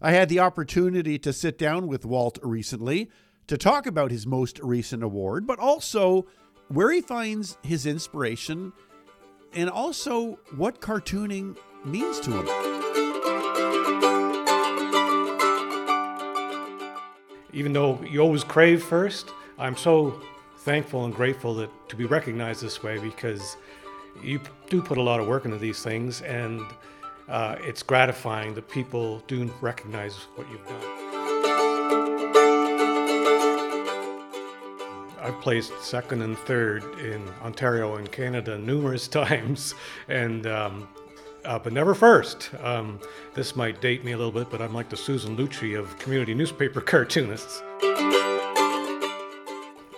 I 0.00 0.12
had 0.12 0.28
the 0.28 0.38
opportunity 0.38 1.18
to 1.18 1.32
sit 1.32 1.58
down 1.58 1.88
with 1.88 2.06
Walt 2.06 2.38
recently 2.40 3.10
to 3.48 3.58
talk 3.58 3.84
about 3.84 4.12
his 4.12 4.28
most 4.28 4.60
recent 4.60 5.02
award, 5.02 5.44
but 5.44 5.58
also 5.58 6.26
where 6.68 6.92
he 6.92 7.00
finds 7.00 7.58
his 7.62 7.84
inspiration 7.84 8.72
and 9.54 9.68
also 9.68 10.38
what 10.56 10.80
cartooning 10.80 11.56
means 11.84 12.20
to 12.20 12.30
him. 12.30 12.46
Even 17.52 17.72
though 17.72 18.00
you 18.08 18.20
always 18.20 18.44
crave 18.44 18.84
first, 18.84 19.30
I'm 19.58 19.76
so 19.76 20.20
thankful 20.58 21.06
and 21.06 21.14
grateful 21.14 21.56
that 21.56 21.70
to 21.88 21.96
be 21.96 22.04
recognized 22.04 22.62
this 22.62 22.84
way 22.84 22.98
because 22.98 23.56
you 24.22 24.40
do 24.68 24.80
put 24.80 24.98
a 24.98 25.02
lot 25.02 25.18
of 25.18 25.26
work 25.26 25.44
into 25.44 25.58
these 25.58 25.82
things 25.82 26.22
and 26.22 26.62
uh, 27.28 27.56
it's 27.60 27.82
gratifying 27.82 28.54
that 28.54 28.68
people 28.68 29.22
do 29.26 29.50
recognize 29.60 30.14
what 30.34 30.48
you've 30.50 30.66
done. 30.66 31.08
I've 35.20 35.38
placed 35.42 35.78
second 35.82 36.22
and 36.22 36.38
third 36.38 36.84
in 37.00 37.22
Ontario 37.42 37.96
and 37.96 38.10
Canada 38.10 38.56
numerous 38.56 39.06
times, 39.20 39.74
and 40.08 40.46
um, 40.46 40.88
uh, 41.44 41.58
but 41.58 41.72
never 41.72 41.94
first. 41.94 42.50
Um, 42.62 42.98
this 43.34 43.54
might 43.54 43.80
date 43.80 44.04
me 44.04 44.12
a 44.12 44.16
little 44.16 44.32
bit, 44.32 44.48
but 44.50 44.62
I'm 44.62 44.72
like 44.72 44.88
the 44.88 44.96
Susan 44.96 45.36
Lucci 45.36 45.78
of 45.78 45.98
community 45.98 46.32
newspaper 46.34 46.80
cartoonists. 46.82 47.62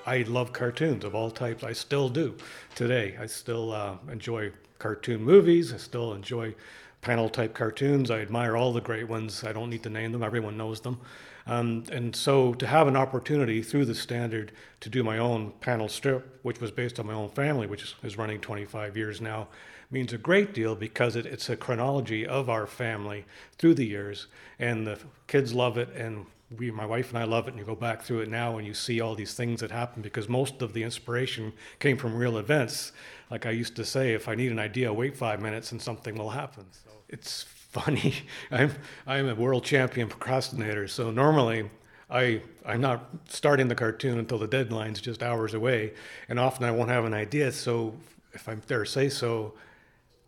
I 0.04 0.24
love 0.26 0.52
cartoons 0.52 1.04
of 1.04 1.14
all 1.14 1.30
types. 1.30 1.62
I 1.62 1.72
still 1.74 2.08
do 2.08 2.34
today. 2.74 3.16
I 3.20 3.26
still 3.26 3.72
uh, 3.72 3.98
enjoy 4.10 4.50
cartoon 4.80 5.22
movies. 5.22 5.72
I 5.72 5.76
still 5.76 6.14
enjoy 6.14 6.56
panel 7.00 7.28
type 7.28 7.54
cartoons. 7.54 8.10
I 8.10 8.20
admire 8.20 8.56
all 8.56 8.72
the 8.72 8.80
great 8.80 9.08
ones. 9.08 9.44
I 9.44 9.52
don't 9.52 9.70
need 9.70 9.82
to 9.84 9.90
name 9.90 10.12
them, 10.12 10.22
everyone 10.22 10.56
knows 10.56 10.80
them. 10.80 11.00
Um, 11.46 11.84
and 11.90 12.14
so 12.14 12.54
to 12.54 12.66
have 12.66 12.86
an 12.86 12.96
opportunity 12.96 13.62
through 13.62 13.86
the 13.86 13.94
standard 13.94 14.52
to 14.80 14.88
do 14.90 15.02
my 15.02 15.18
own 15.18 15.52
panel 15.60 15.88
strip, 15.88 16.38
which 16.42 16.60
was 16.60 16.70
based 16.70 17.00
on 17.00 17.06
my 17.06 17.14
own 17.14 17.30
family, 17.30 17.66
which 17.66 17.94
is 18.02 18.18
running 18.18 18.40
25 18.40 18.96
years 18.96 19.20
now, 19.20 19.48
means 19.90 20.12
a 20.12 20.18
great 20.18 20.54
deal 20.54 20.74
because 20.74 21.16
it, 21.16 21.26
it's 21.26 21.48
a 21.48 21.56
chronology 21.56 22.26
of 22.26 22.48
our 22.48 22.66
family 22.66 23.24
through 23.58 23.74
the 23.74 23.86
years. 23.86 24.28
And 24.58 24.86
the 24.86 24.98
kids 25.26 25.52
love 25.52 25.78
it, 25.78 25.88
and 25.96 26.26
we, 26.56 26.70
my 26.70 26.86
wife 26.86 27.10
and 27.10 27.18
I 27.18 27.24
love 27.24 27.46
it. 27.46 27.50
And 27.50 27.58
you 27.58 27.64
go 27.64 27.74
back 27.74 28.02
through 28.02 28.20
it 28.20 28.28
now 28.28 28.58
and 28.58 28.66
you 28.66 28.74
see 28.74 29.00
all 29.00 29.14
these 29.14 29.34
things 29.34 29.60
that 29.60 29.70
happen 29.70 30.02
because 30.02 30.28
most 30.28 30.62
of 30.62 30.72
the 30.72 30.82
inspiration 30.82 31.52
came 31.78 31.96
from 31.96 32.14
real 32.14 32.38
events. 32.38 32.92
Like 33.30 33.46
I 33.46 33.50
used 33.50 33.76
to 33.76 33.84
say, 33.84 34.14
if 34.14 34.28
I 34.28 34.34
need 34.34 34.50
an 34.50 34.58
idea, 34.58 34.92
wait 34.92 35.16
five 35.16 35.40
minutes 35.40 35.72
and 35.72 35.80
something 35.80 36.16
will 36.16 36.30
happen. 36.30 36.66
So 36.70 36.89
it's 37.10 37.42
funny. 37.42 38.14
I'm 38.50 38.72
I'm 39.06 39.28
a 39.28 39.34
world 39.34 39.64
champion 39.64 40.08
procrastinator. 40.08 40.88
So 40.88 41.10
normally 41.10 41.70
I 42.08 42.42
I'm 42.64 42.80
not 42.80 43.10
starting 43.28 43.68
the 43.68 43.74
cartoon 43.74 44.18
until 44.18 44.38
the 44.38 44.46
deadline's 44.46 45.00
just 45.00 45.22
hours 45.22 45.54
away, 45.54 45.92
and 46.28 46.38
often 46.38 46.64
I 46.64 46.70
won't 46.70 46.90
have 46.90 47.04
an 47.04 47.14
idea. 47.14 47.52
So 47.52 47.94
if 48.32 48.48
I 48.48 48.54
dare 48.54 48.84
say 48.84 49.08
so, 49.08 49.54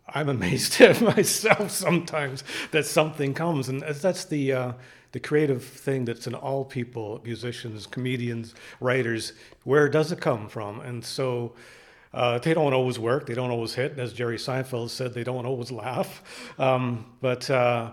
I'm 0.07 0.29
amazed 0.37 0.79
at 0.81 1.01
myself 1.01 1.71
sometimes 1.71 2.43
that 2.71 2.85
something 2.85 3.33
comes, 3.33 3.69
and 3.69 3.81
that's 3.81 4.25
the 4.25 4.53
uh, 4.53 4.73
the 5.11 5.19
creative 5.19 5.63
thing 5.63 6.05
that's 6.05 6.27
in 6.27 6.35
all 6.35 6.65
people, 6.65 7.21
musicians, 7.23 7.87
comedians, 7.87 8.55
writers. 8.79 9.33
Where 9.63 9.87
does 9.89 10.11
it 10.11 10.21
come 10.21 10.47
from? 10.47 10.81
And 10.81 11.03
so. 11.03 11.53
Uh, 12.13 12.37
they 12.39 12.53
don't 12.53 12.73
always 12.73 12.99
work. 12.99 13.25
They 13.25 13.33
don't 13.33 13.49
always 13.49 13.73
hit. 13.73 13.97
As 13.97 14.13
Jerry 14.13 14.37
Seinfeld 14.37 14.89
said, 14.89 15.13
they 15.13 15.23
don't 15.23 15.45
always 15.45 15.71
laugh. 15.71 16.21
Um, 16.59 17.05
but 17.21 17.49
uh, 17.49 17.91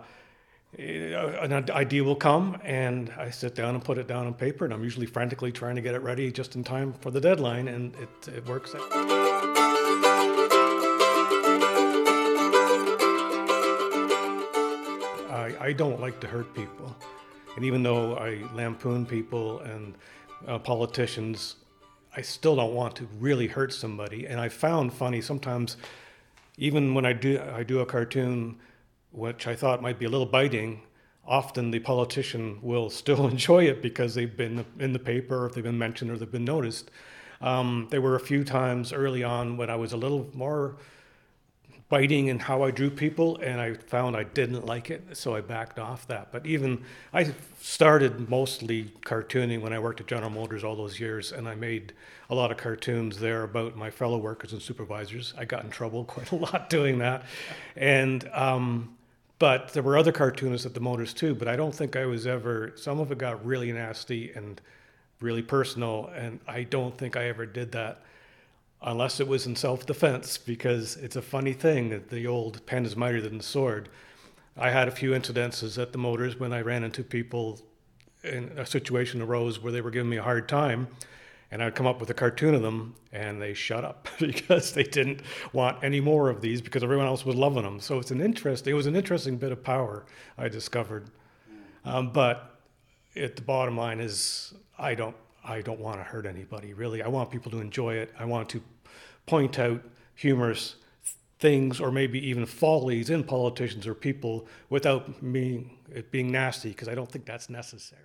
an 0.78 1.70
idea 1.70 2.04
will 2.04 2.16
come, 2.16 2.58
and 2.62 3.10
I 3.18 3.30
sit 3.30 3.54
down 3.54 3.74
and 3.74 3.82
put 3.82 3.98
it 3.98 4.06
down 4.06 4.26
on 4.26 4.34
paper, 4.34 4.64
and 4.64 4.74
I'm 4.74 4.84
usually 4.84 5.06
frantically 5.06 5.52
trying 5.52 5.76
to 5.76 5.82
get 5.82 5.94
it 5.94 6.02
ready 6.02 6.30
just 6.30 6.54
in 6.54 6.64
time 6.64 6.92
for 7.00 7.10
the 7.10 7.20
deadline, 7.20 7.68
and 7.68 7.94
it, 7.96 8.28
it 8.28 8.46
works. 8.46 8.74
I 15.70 15.72
don't 15.72 16.00
like 16.00 16.18
to 16.18 16.26
hurt 16.26 16.52
people. 16.54 16.96
And 17.54 17.64
even 17.64 17.84
though 17.84 18.16
I 18.16 18.42
lampoon 18.54 19.06
people 19.06 19.60
and 19.60 19.94
uh, 20.48 20.58
politicians, 20.58 21.56
I 22.20 22.22
still 22.22 22.54
don't 22.54 22.74
want 22.74 22.96
to 22.96 23.08
really 23.18 23.46
hurt 23.46 23.72
somebody. 23.72 24.26
And 24.26 24.38
I 24.38 24.50
found 24.50 24.92
funny 24.92 25.22
sometimes, 25.22 25.78
even 26.58 26.92
when 26.92 27.06
I 27.06 27.14
do 27.14 27.40
I 27.40 27.62
do 27.62 27.80
a 27.80 27.86
cartoon, 27.86 28.58
which 29.10 29.46
I 29.46 29.56
thought 29.56 29.80
might 29.80 29.98
be 29.98 30.04
a 30.04 30.10
little 30.10 30.26
biting, 30.26 30.82
often 31.26 31.70
the 31.70 31.78
politician 31.78 32.58
will 32.60 32.90
still 32.90 33.26
enjoy 33.34 33.64
it 33.64 33.80
because 33.80 34.14
they've 34.14 34.36
been 34.36 34.66
in 34.78 34.92
the 34.92 34.98
paper, 34.98 35.46
or 35.46 35.48
they've 35.48 35.64
been 35.64 35.78
mentioned, 35.78 36.10
or 36.10 36.18
they've 36.18 36.30
been 36.30 36.44
noticed. 36.44 36.90
Um, 37.40 37.88
there 37.90 38.02
were 38.02 38.16
a 38.16 38.20
few 38.20 38.44
times 38.44 38.92
early 38.92 39.24
on 39.24 39.56
when 39.56 39.70
I 39.70 39.76
was 39.76 39.94
a 39.94 39.96
little 39.96 40.28
more 40.34 40.76
biting 41.90 42.28
in 42.28 42.38
how 42.38 42.62
I 42.62 42.70
drew 42.70 42.88
people, 42.88 43.36
and 43.38 43.60
I 43.60 43.74
found 43.74 44.16
I 44.16 44.22
didn't 44.22 44.64
like 44.64 44.90
it, 44.90 45.16
so 45.16 45.34
I 45.34 45.40
backed 45.40 45.78
off 45.80 46.06
that. 46.06 46.30
But 46.30 46.46
even 46.46 46.84
I 47.12 47.32
started 47.60 48.30
mostly 48.30 48.84
cartooning 49.04 49.60
when 49.60 49.72
I 49.72 49.80
worked 49.80 50.00
at 50.00 50.06
General 50.06 50.30
Motors 50.30 50.62
all 50.62 50.76
those 50.76 51.00
years, 51.00 51.32
and 51.32 51.48
I 51.48 51.56
made 51.56 51.92
a 52.30 52.34
lot 52.34 52.52
of 52.52 52.58
cartoons 52.58 53.18
there 53.18 53.42
about 53.42 53.76
my 53.76 53.90
fellow 53.90 54.18
workers 54.18 54.52
and 54.52 54.62
supervisors. 54.62 55.34
I 55.36 55.44
got 55.44 55.64
in 55.64 55.70
trouble 55.70 56.04
quite 56.06 56.30
a 56.30 56.36
lot 56.36 56.70
doing 56.70 56.98
that, 56.98 57.24
and 57.76 58.26
um, 58.32 58.96
but 59.40 59.72
there 59.72 59.82
were 59.82 59.98
other 59.98 60.12
cartoonists 60.12 60.66
at 60.66 60.74
the 60.74 60.80
Motors 60.80 61.12
too. 61.12 61.34
But 61.34 61.48
I 61.48 61.56
don't 61.56 61.74
think 61.74 61.96
I 61.96 62.06
was 62.06 62.24
ever. 62.24 62.72
Some 62.76 63.00
of 63.00 63.10
it 63.10 63.18
got 63.18 63.44
really 63.44 63.72
nasty 63.72 64.30
and 64.30 64.60
really 65.20 65.42
personal, 65.42 66.06
and 66.14 66.38
I 66.46 66.62
don't 66.62 66.96
think 66.96 67.16
I 67.16 67.24
ever 67.24 67.46
did 67.46 67.72
that 67.72 68.02
unless 68.82 69.20
it 69.20 69.28
was 69.28 69.46
in 69.46 69.56
self 69.56 69.86
defense, 69.86 70.38
because 70.38 70.96
it's 70.96 71.16
a 71.16 71.22
funny 71.22 71.52
thing 71.52 71.90
that 71.90 72.10
the 72.10 72.26
old 72.26 72.64
pen 72.66 72.84
is 72.84 72.96
mightier 72.96 73.20
than 73.20 73.38
the 73.38 73.44
sword. 73.44 73.88
I 74.56 74.70
had 74.70 74.88
a 74.88 74.90
few 74.90 75.12
incidences 75.12 75.80
at 75.80 75.92
the 75.92 75.98
motors 75.98 76.38
when 76.38 76.52
I 76.52 76.60
ran 76.60 76.84
into 76.84 77.02
people 77.02 77.60
and 78.22 78.50
a 78.58 78.66
situation 78.66 79.22
arose 79.22 79.62
where 79.62 79.72
they 79.72 79.80
were 79.80 79.90
giving 79.90 80.10
me 80.10 80.18
a 80.18 80.22
hard 80.22 80.48
time 80.48 80.88
and 81.50 81.62
I'd 81.62 81.74
come 81.74 81.86
up 81.86 82.00
with 82.00 82.10
a 82.10 82.14
cartoon 82.14 82.54
of 82.54 82.62
them 82.62 82.94
and 83.12 83.42
they 83.42 83.54
shut 83.54 83.84
up 83.84 84.08
because 84.18 84.72
they 84.72 84.84
didn't 84.84 85.22
want 85.52 85.82
any 85.82 86.00
more 86.00 86.30
of 86.30 86.40
these 86.40 86.60
because 86.60 86.82
everyone 86.82 87.06
else 87.06 87.24
was 87.24 87.36
loving 87.36 87.62
them. 87.62 87.80
So 87.80 87.98
it's 87.98 88.10
an 88.10 88.20
interesting, 88.20 88.72
it 88.72 88.74
was 88.74 88.86
an 88.86 88.96
interesting 88.96 89.36
bit 89.36 89.52
of 89.52 89.62
power 89.62 90.06
I 90.38 90.48
discovered. 90.48 91.10
Um, 91.84 92.12
but 92.12 92.60
at 93.16 93.36
the 93.36 93.42
bottom 93.42 93.76
line 93.76 94.00
is 94.00 94.54
I 94.78 94.94
don't 94.94 95.16
I 95.44 95.62
don't 95.62 95.80
want 95.80 95.98
to 95.98 96.02
hurt 96.02 96.26
anybody, 96.26 96.74
really. 96.74 97.02
I 97.02 97.08
want 97.08 97.30
people 97.30 97.50
to 97.52 97.60
enjoy 97.60 97.94
it. 97.94 98.12
I 98.18 98.24
want 98.24 98.48
to 98.50 98.62
point 99.26 99.58
out 99.58 99.82
humorous 100.14 100.76
things 101.38 101.80
or 101.80 101.90
maybe 101.90 102.24
even 102.28 102.44
follies 102.44 103.10
in 103.10 103.24
politicians 103.24 103.86
or 103.86 103.94
people 103.94 104.46
without 104.68 105.22
me 105.22 105.78
it 105.92 106.10
being 106.10 106.30
nasty 106.30 106.68
because 106.68 106.88
I 106.88 106.94
don't 106.94 107.10
think 107.10 107.24
that's 107.24 107.48
necessary. 107.48 108.02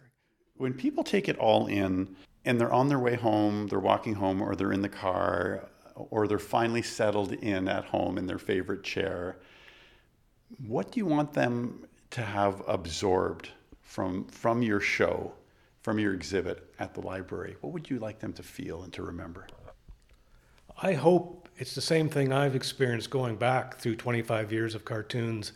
When 0.57 0.73
people 0.73 1.03
take 1.03 1.27
it 1.27 1.37
all 1.37 1.67
in 1.67 2.15
and 2.45 2.59
they're 2.59 2.73
on 2.73 2.87
their 2.87 2.99
way 2.99 3.15
home, 3.15 3.67
they're 3.67 3.79
walking 3.79 4.13
home 4.13 4.41
or 4.41 4.55
they're 4.55 4.71
in 4.71 4.81
the 4.81 4.89
car 4.89 5.67
or 5.95 6.27
they're 6.27 6.39
finally 6.39 6.81
settled 6.81 7.33
in 7.33 7.67
at 7.67 7.85
home 7.85 8.17
in 8.17 8.25
their 8.25 8.37
favorite 8.37 8.83
chair, 8.83 9.37
what 10.67 10.91
do 10.91 10.99
you 10.99 11.05
want 11.05 11.33
them 11.33 11.85
to 12.11 12.21
have 12.21 12.63
absorbed 12.67 13.49
from 13.81 14.25
from 14.27 14.61
your 14.61 14.79
show? 14.79 15.33
From 15.85 15.99
your 15.99 16.15
exhibit 16.15 16.67
at 16.79 16.95
the 16.95 16.99
library, 16.99 17.57
what 17.61 17.71
would 17.71 17.91
you 17.91 17.99
like 17.99 18.17
them 18.17 18.33
to 18.33 18.41
feel 18.41 18.81
and 18.81 18.91
to 18.91 19.03
remember? 19.03 19.45
I 20.81 20.93
hope 20.93 21.47
it's 21.57 21.75
the 21.75 21.79
same 21.81 22.09
thing 22.09 22.33
I've 22.33 22.55
experienced 22.55 23.11
going 23.11 23.35
back 23.35 23.77
through 23.77 23.97
25 23.97 24.51
years 24.51 24.73
of 24.73 24.83
cartoons. 24.83 25.51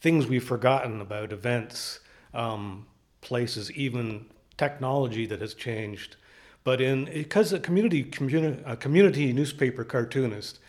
Things 0.00 0.28
we've 0.28 0.44
forgotten 0.44 1.00
about, 1.00 1.32
events, 1.32 1.98
um, 2.32 2.86
places, 3.22 3.72
even 3.72 4.26
technology 4.56 5.26
that 5.26 5.40
has 5.40 5.54
changed. 5.54 6.14
But 6.62 6.80
in 6.80 7.06
because 7.06 7.52
a 7.52 7.58
community, 7.58 8.04
community, 8.04 8.62
a 8.64 8.76
community 8.76 9.32
newspaper 9.32 9.82
cartoonist, 9.82 10.60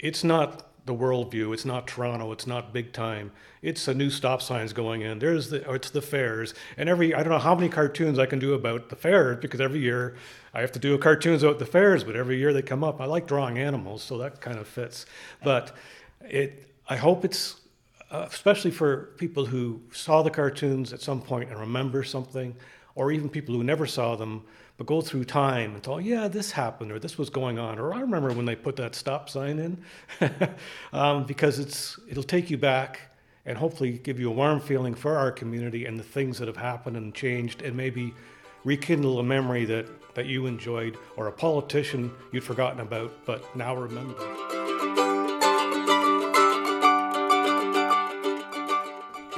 it's 0.00 0.24
not 0.24 0.65
the 0.86 0.94
worldview. 0.94 1.52
It's 1.52 1.64
not 1.64 1.86
Toronto. 1.86 2.32
It's 2.32 2.46
not 2.46 2.72
big 2.72 2.92
time. 2.92 3.32
It's 3.60 3.88
a 3.88 3.94
new 3.94 4.08
stop 4.08 4.40
signs 4.40 4.72
going 4.72 5.02
in. 5.02 5.18
There's 5.18 5.50
the 5.50 5.70
it's 5.72 5.90
the 5.90 6.00
fairs, 6.00 6.54
and 6.76 6.88
every 6.88 7.12
I 7.12 7.22
don't 7.22 7.32
know 7.32 7.38
how 7.38 7.54
many 7.54 7.68
cartoons 7.68 8.18
I 8.18 8.26
can 8.26 8.38
do 8.38 8.54
about 8.54 8.88
the 8.88 8.96
fairs 8.96 9.38
because 9.40 9.60
every 9.60 9.80
year 9.80 10.16
I 10.54 10.60
have 10.60 10.72
to 10.72 10.78
do 10.78 10.96
cartoons 10.96 11.42
about 11.42 11.58
the 11.58 11.66
fairs, 11.66 12.04
but 12.04 12.16
every 12.16 12.38
year 12.38 12.52
they 12.52 12.62
come 12.62 12.84
up. 12.84 13.00
I 13.00 13.04
like 13.04 13.26
drawing 13.26 13.58
animals, 13.58 14.02
so 14.02 14.16
that 14.18 14.40
kind 14.40 14.58
of 14.58 14.68
fits. 14.68 15.04
But 15.42 15.74
it 16.20 16.70
I 16.88 16.96
hope 16.96 17.24
it's 17.24 17.60
uh, 18.10 18.26
especially 18.30 18.70
for 18.70 19.14
people 19.18 19.46
who 19.46 19.80
saw 19.90 20.22
the 20.22 20.30
cartoons 20.30 20.92
at 20.92 21.00
some 21.00 21.20
point 21.20 21.50
and 21.50 21.58
remember 21.58 22.04
something, 22.04 22.54
or 22.96 23.12
even 23.12 23.28
people 23.28 23.54
who 23.54 23.62
never 23.62 23.86
saw 23.86 24.16
them 24.16 24.42
but 24.78 24.86
go 24.86 25.00
through 25.00 25.24
time 25.24 25.74
and 25.74 25.82
thought, 25.82 26.02
yeah, 26.02 26.28
this 26.28 26.50
happened 26.50 26.90
or 26.92 26.98
this 26.98 27.16
was 27.16 27.30
going 27.30 27.58
on, 27.58 27.78
or 27.78 27.94
I 27.94 28.00
remember 28.00 28.32
when 28.32 28.44
they 28.44 28.56
put 28.56 28.76
that 28.76 28.94
stop 28.94 29.30
sign 29.30 29.58
in, 29.58 29.78
um, 30.92 31.24
because 31.24 31.58
it's 31.58 31.98
it'll 32.08 32.22
take 32.22 32.50
you 32.50 32.58
back 32.58 33.00
and 33.46 33.56
hopefully 33.56 33.92
give 33.92 34.18
you 34.18 34.28
a 34.28 34.32
warm 34.32 34.60
feeling 34.60 34.94
for 34.94 35.16
our 35.16 35.30
community 35.30 35.86
and 35.86 35.98
the 35.98 36.04
things 36.04 36.38
that 36.38 36.48
have 36.48 36.56
happened 36.56 36.96
and 36.96 37.14
changed, 37.14 37.62
and 37.62 37.76
maybe 37.76 38.12
rekindle 38.64 39.20
a 39.20 39.22
memory 39.22 39.64
that 39.64 39.86
that 40.14 40.26
you 40.26 40.46
enjoyed 40.46 40.96
or 41.16 41.28
a 41.28 41.32
politician 41.32 42.10
you'd 42.32 42.42
forgotten 42.42 42.80
about 42.80 43.12
but 43.24 43.54
now 43.54 43.76
remember. 43.76 44.55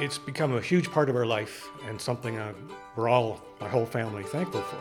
It's 0.01 0.17
become 0.17 0.55
a 0.55 0.61
huge 0.61 0.89
part 0.89 1.09
of 1.09 1.17
our 1.17 1.25
life 1.25 1.67
and 1.85 1.99
something 1.99 2.37
uh, 2.37 2.53
we're 2.95 3.09
all, 3.09 3.41
my 3.59 3.67
whole 3.67 3.85
family, 3.85 4.23
thankful 4.23 4.61
for. 4.61 4.77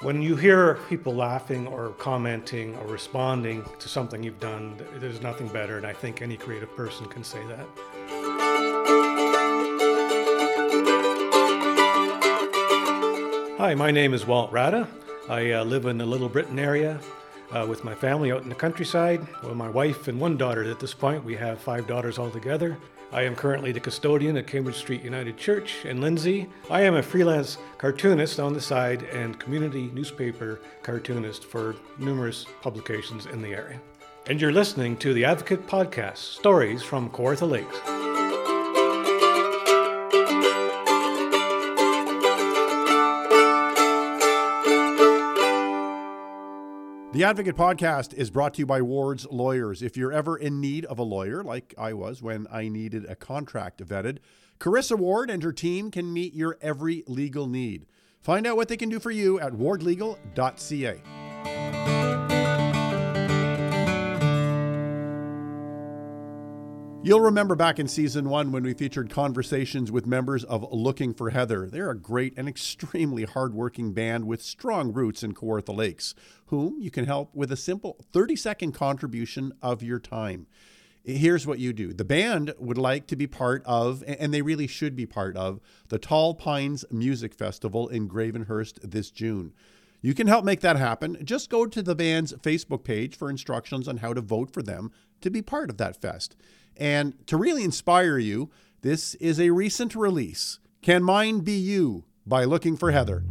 When 0.00 0.22
you 0.22 0.36
hear 0.36 0.78
people 0.88 1.14
laughing 1.14 1.66
or 1.66 1.90
commenting 1.98 2.74
or 2.76 2.86
responding 2.86 3.62
to 3.78 3.90
something 3.90 4.22
you've 4.22 4.40
done, 4.40 4.74
there's 4.94 5.20
nothing 5.20 5.48
better, 5.48 5.76
and 5.76 5.86
I 5.86 5.92
think 5.92 6.22
any 6.22 6.38
creative 6.38 6.74
person 6.74 7.04
can 7.08 7.22
say 7.22 7.40
that. 7.46 7.66
Hi, 13.58 13.74
my 13.74 13.90
name 13.90 14.14
is 14.14 14.24
Walt 14.24 14.50
Radda. 14.50 14.88
I 15.28 15.52
uh, 15.52 15.64
live 15.64 15.84
in 15.84 15.98
the 15.98 16.06
Little 16.06 16.30
Britain 16.30 16.58
area 16.58 16.98
uh, 17.52 17.66
with 17.68 17.84
my 17.84 17.94
family 17.94 18.32
out 18.32 18.42
in 18.42 18.48
the 18.48 18.54
countryside. 18.54 19.26
Well, 19.42 19.54
my 19.54 19.68
wife 19.68 20.08
and 20.08 20.20
one 20.20 20.36
daughter 20.36 20.64
at 20.70 20.80
this 20.80 20.94
point. 20.94 21.24
We 21.24 21.36
have 21.36 21.60
five 21.60 21.86
daughters 21.86 22.18
altogether. 22.18 22.76
I 23.10 23.22
am 23.22 23.34
currently 23.34 23.72
the 23.72 23.80
custodian 23.80 24.36
at 24.36 24.46
Cambridge 24.46 24.76
Street 24.76 25.02
United 25.02 25.38
Church 25.38 25.84
in 25.86 26.00
Lindsay. 26.00 26.46
I 26.70 26.82
am 26.82 26.96
a 26.96 27.02
freelance 27.02 27.56
cartoonist 27.78 28.38
on 28.38 28.52
the 28.52 28.60
side 28.60 29.04
and 29.04 29.38
community 29.38 29.90
newspaper 29.94 30.60
cartoonist 30.82 31.44
for 31.44 31.74
numerous 31.98 32.44
publications 32.60 33.24
in 33.24 33.40
the 33.40 33.54
area. 33.54 33.80
And 34.26 34.38
you're 34.38 34.52
listening 34.52 34.98
to 34.98 35.14
the 35.14 35.24
Advocate 35.24 35.66
Podcast 35.66 36.18
Stories 36.18 36.82
from 36.82 37.08
Kawartha 37.08 37.48
Lakes. 37.48 37.97
The 47.18 47.24
Advocate 47.24 47.56
Podcast 47.56 48.14
is 48.14 48.30
brought 48.30 48.54
to 48.54 48.58
you 48.60 48.66
by 48.66 48.80
Ward's 48.80 49.26
Lawyers. 49.28 49.82
If 49.82 49.96
you're 49.96 50.12
ever 50.12 50.36
in 50.36 50.60
need 50.60 50.84
of 50.84 51.00
a 51.00 51.02
lawyer, 51.02 51.42
like 51.42 51.74
I 51.76 51.92
was 51.92 52.22
when 52.22 52.46
I 52.48 52.68
needed 52.68 53.06
a 53.06 53.16
contract 53.16 53.84
vetted, 53.84 54.18
Carissa 54.60 54.96
Ward 54.96 55.28
and 55.28 55.42
her 55.42 55.52
team 55.52 55.90
can 55.90 56.12
meet 56.12 56.32
your 56.32 56.56
every 56.62 57.02
legal 57.08 57.48
need. 57.48 57.86
Find 58.20 58.46
out 58.46 58.54
what 58.54 58.68
they 58.68 58.76
can 58.76 58.88
do 58.88 59.00
for 59.00 59.10
you 59.10 59.40
at 59.40 59.52
wardlegal.ca. 59.52 61.27
You'll 67.08 67.20
remember 67.20 67.54
back 67.54 67.78
in 67.78 67.88
season 67.88 68.28
one 68.28 68.52
when 68.52 68.62
we 68.62 68.74
featured 68.74 69.08
conversations 69.08 69.90
with 69.90 70.04
members 70.04 70.44
of 70.44 70.70
Looking 70.70 71.14
for 71.14 71.30
Heather. 71.30 71.66
They're 71.66 71.88
a 71.88 71.98
great 71.98 72.34
and 72.36 72.46
extremely 72.46 73.24
hardworking 73.24 73.94
band 73.94 74.26
with 74.26 74.42
strong 74.42 74.92
roots 74.92 75.22
in 75.22 75.32
Kawartha 75.32 75.74
Lakes, 75.74 76.14
whom 76.48 76.78
you 76.78 76.90
can 76.90 77.06
help 77.06 77.34
with 77.34 77.50
a 77.50 77.56
simple 77.56 77.96
30 78.12 78.36
second 78.36 78.72
contribution 78.72 79.54
of 79.62 79.82
your 79.82 79.98
time. 79.98 80.48
Here's 81.02 81.46
what 81.46 81.58
you 81.58 81.72
do 81.72 81.94
the 81.94 82.04
band 82.04 82.52
would 82.58 82.76
like 82.76 83.06
to 83.06 83.16
be 83.16 83.26
part 83.26 83.62
of, 83.64 84.04
and 84.06 84.34
they 84.34 84.42
really 84.42 84.66
should 84.66 84.94
be 84.94 85.06
part 85.06 85.34
of, 85.34 85.60
the 85.88 85.98
Tall 85.98 86.34
Pines 86.34 86.84
Music 86.90 87.32
Festival 87.32 87.88
in 87.88 88.06
Gravenhurst 88.06 88.80
this 88.82 89.10
June. 89.10 89.54
You 90.02 90.12
can 90.12 90.26
help 90.26 90.44
make 90.44 90.60
that 90.60 90.76
happen. 90.76 91.24
Just 91.24 91.48
go 91.48 91.64
to 91.64 91.80
the 91.82 91.94
band's 91.94 92.34
Facebook 92.34 92.84
page 92.84 93.16
for 93.16 93.30
instructions 93.30 93.88
on 93.88 93.96
how 93.96 94.12
to 94.12 94.20
vote 94.20 94.52
for 94.52 94.62
them 94.62 94.92
to 95.22 95.30
be 95.30 95.40
part 95.40 95.70
of 95.70 95.78
that 95.78 96.00
fest. 96.00 96.36
And 96.78 97.14
to 97.26 97.36
really 97.36 97.64
inspire 97.64 98.18
you, 98.18 98.50
this 98.82 99.14
is 99.16 99.40
a 99.40 99.50
recent 99.50 99.94
release 99.94 100.60
Can 100.80 101.02
Mine 101.02 101.40
Be 101.40 101.52
You 101.52 102.04
by 102.24 102.44
Looking 102.44 102.76
for 102.76 102.92
Heather. 102.92 103.24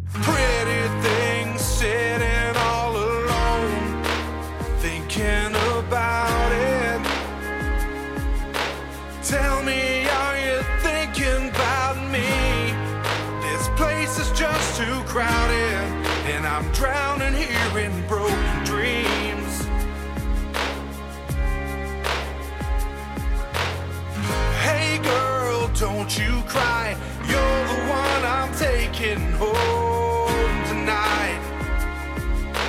Don't 26.07 26.25
you 26.25 26.41
cry, 26.43 26.95
you're 27.27 27.63
the 27.67 27.79
one 27.91 28.23
I'm 28.23 28.55
taking 28.55 29.19
home 29.33 30.63
tonight. 30.67 31.41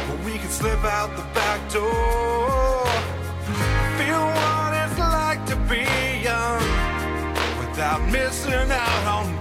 But 0.08 0.24
we 0.24 0.38
can 0.38 0.48
slip 0.48 0.82
out 0.82 1.16
the 1.16 1.22
back 1.38 1.60
door. 1.70 2.84
Feel 3.96 4.24
what 4.38 4.74
it's 4.82 4.98
like 4.98 5.46
to 5.46 5.56
be 5.70 5.86
young 6.20 6.58
without 7.60 8.02
missing 8.10 8.72
out 8.72 9.06
on 9.06 9.37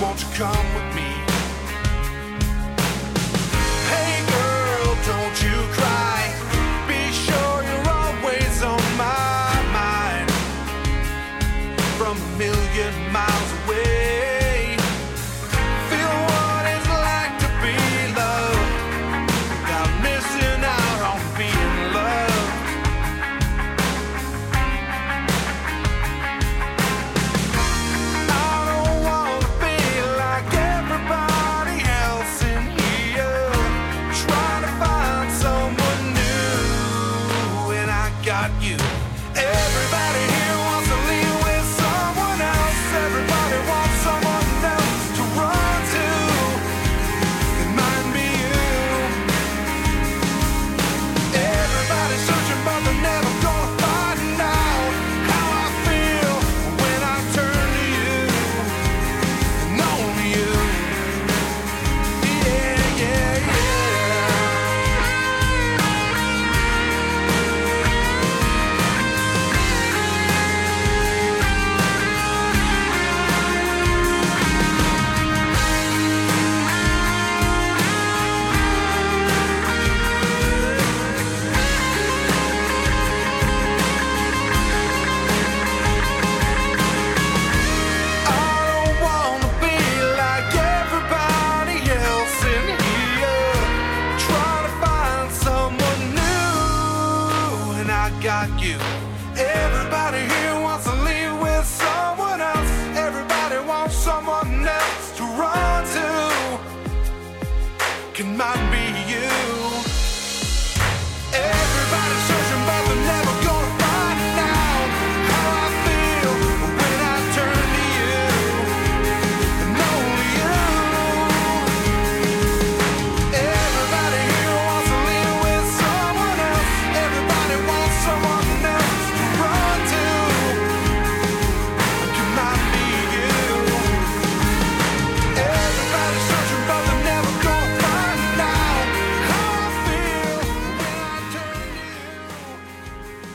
won't 0.00 0.22
you 0.22 0.28
come 0.34 0.74
with 0.74 0.89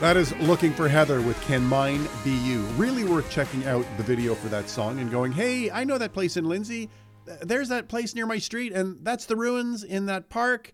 That 0.05 0.17
is 0.17 0.35
Looking 0.41 0.71
for 0.71 0.87
Heather 0.87 1.19
with 1.19 1.41
Can 1.41 1.63
Mine 1.63 2.07
Be 2.23 2.29
You. 2.29 2.59
Really 2.77 3.03
worth 3.03 3.27
checking 3.31 3.65
out 3.65 3.87
the 3.97 4.03
video 4.03 4.35
for 4.35 4.49
that 4.49 4.69
song 4.69 4.99
and 4.99 5.09
going, 5.09 5.31
hey, 5.31 5.71
I 5.71 5.83
know 5.83 5.97
that 5.97 6.13
place 6.13 6.37
in 6.37 6.45
Lindsay. 6.45 6.91
There's 7.41 7.69
that 7.69 7.87
place 7.87 8.13
near 8.13 8.27
my 8.27 8.37
street, 8.37 8.71
and 8.71 9.03
that's 9.03 9.25
the 9.25 9.35
ruins 9.35 9.83
in 9.83 10.05
that 10.05 10.29
park. 10.29 10.73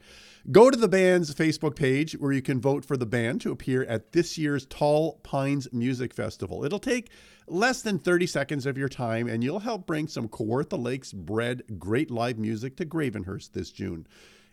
Go 0.52 0.70
to 0.70 0.78
the 0.78 0.90
band's 0.90 1.34
Facebook 1.34 1.78
page 1.78 2.12
where 2.12 2.34
you 2.34 2.42
can 2.42 2.60
vote 2.60 2.84
for 2.84 2.98
the 2.98 3.06
band 3.06 3.40
to 3.40 3.54
appear 3.54 3.86
at 3.86 4.12
this 4.12 4.38
year's 4.38 4.66
Tall 4.66 5.22
Pines 5.24 5.66
Music 5.72 6.14
Festival. 6.14 6.66
It'll 6.66 6.78
take 6.78 7.10
less 7.48 7.82
than 7.82 8.00
30 8.00 8.28
seconds 8.28 8.66
of 8.66 8.78
your 8.78 8.90
time, 8.90 9.30
and 9.30 9.46
you'll 9.46 9.60
help 9.60 9.88
bring 9.88 10.10
some 10.10 10.28
Kawartha 10.28 10.78
Lakes 10.78 11.14
bred 11.14 11.64
great 11.80 12.12
live 12.12 12.38
music 12.38 12.76
to 12.76 12.86
Gravenhurst 12.86 13.54
this 13.54 13.72
June. 13.72 14.08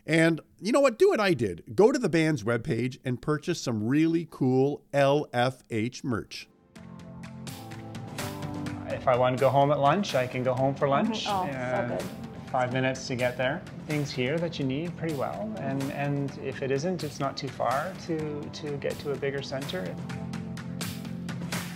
And 0.09 0.41
you 0.59 0.71
know 0.71 0.79
what? 0.79 0.97
Do 0.97 1.09
what 1.09 1.19
I 1.19 1.35
did. 1.35 1.75
Go 1.75 1.91
to 1.91 1.99
the 1.99 2.09
band's 2.09 2.41
webpage 2.43 2.97
and 3.05 3.21
purchase 3.21 3.61
some 3.61 3.87
really 3.87 4.27
cool 4.31 4.81
LFH 4.91 6.03
merch. 6.03 6.47
If 8.87 9.07
I 9.07 9.15
want 9.15 9.37
to 9.37 9.39
go 9.39 9.49
home 9.49 9.71
at 9.71 9.79
lunch, 9.79 10.15
I 10.15 10.25
can 10.25 10.41
go 10.41 10.55
home 10.55 10.73
for 10.73 10.89
lunch. 10.89 11.25
Oh, 11.27 11.45
so 11.45 11.51
Uh, 11.55 11.87
good. 11.89 12.03
Five 12.51 12.73
minutes 12.73 13.05
to 13.05 13.15
get 13.15 13.37
there. 13.37 13.61
Things 13.87 14.09
here 14.09 14.39
that 14.39 14.57
you 14.57 14.65
need 14.65 14.97
pretty 14.97 15.13
well, 15.13 15.47
and 15.59 15.83
and 15.91 16.35
if 16.43 16.63
it 16.63 16.71
isn't, 16.71 17.03
it's 17.03 17.19
not 17.19 17.37
too 17.37 17.47
far 17.47 17.93
to 18.07 18.41
to 18.51 18.77
get 18.77 18.97
to 19.01 19.11
a 19.11 19.15
bigger 19.15 19.43
center. 19.43 19.95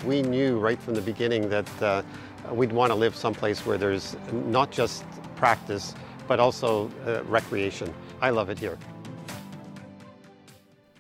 We 0.04 0.24
knew 0.24 0.58
right 0.58 0.82
from 0.82 0.96
the 0.96 1.02
beginning 1.02 1.50
that 1.50 1.70
uh, 1.84 2.02
we'd 2.52 2.72
want 2.72 2.90
to 2.92 2.96
live 2.96 3.16
someplace 3.16 3.64
where 3.64 3.78
there's 3.78 4.18
not 4.32 4.72
just 4.72 5.06
practice, 5.36 5.94
but 6.28 6.40
also 6.40 6.90
uh, 7.06 7.22
recreation. 7.26 7.94
I 8.24 8.30
love 8.30 8.50
it 8.50 8.58
here. 8.58 8.78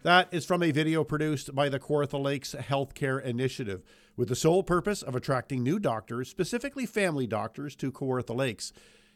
That 0.01 0.27
is 0.33 0.45
from 0.45 0.62
a 0.62 0.71
video 0.71 1.05
produced 1.05 1.55
by 1.55 1.69
the 1.69 1.79
Kawartha 1.79 2.21
Lakes 2.21 2.53
Healthcare 2.53 3.23
Initiative 3.23 3.81
with 4.17 4.27
the 4.27 4.36
sole 4.36 4.62
purpose 4.62 5.01
of 5.01 5.15
attracting 5.15 5.63
new 5.63 5.79
doctors, 5.79 6.27
specifically 6.27 6.86
family 6.86 7.25
doctors, 7.25 7.77
to 7.77 7.93
Kawartha 7.93 8.36
Lakes. 8.36 8.73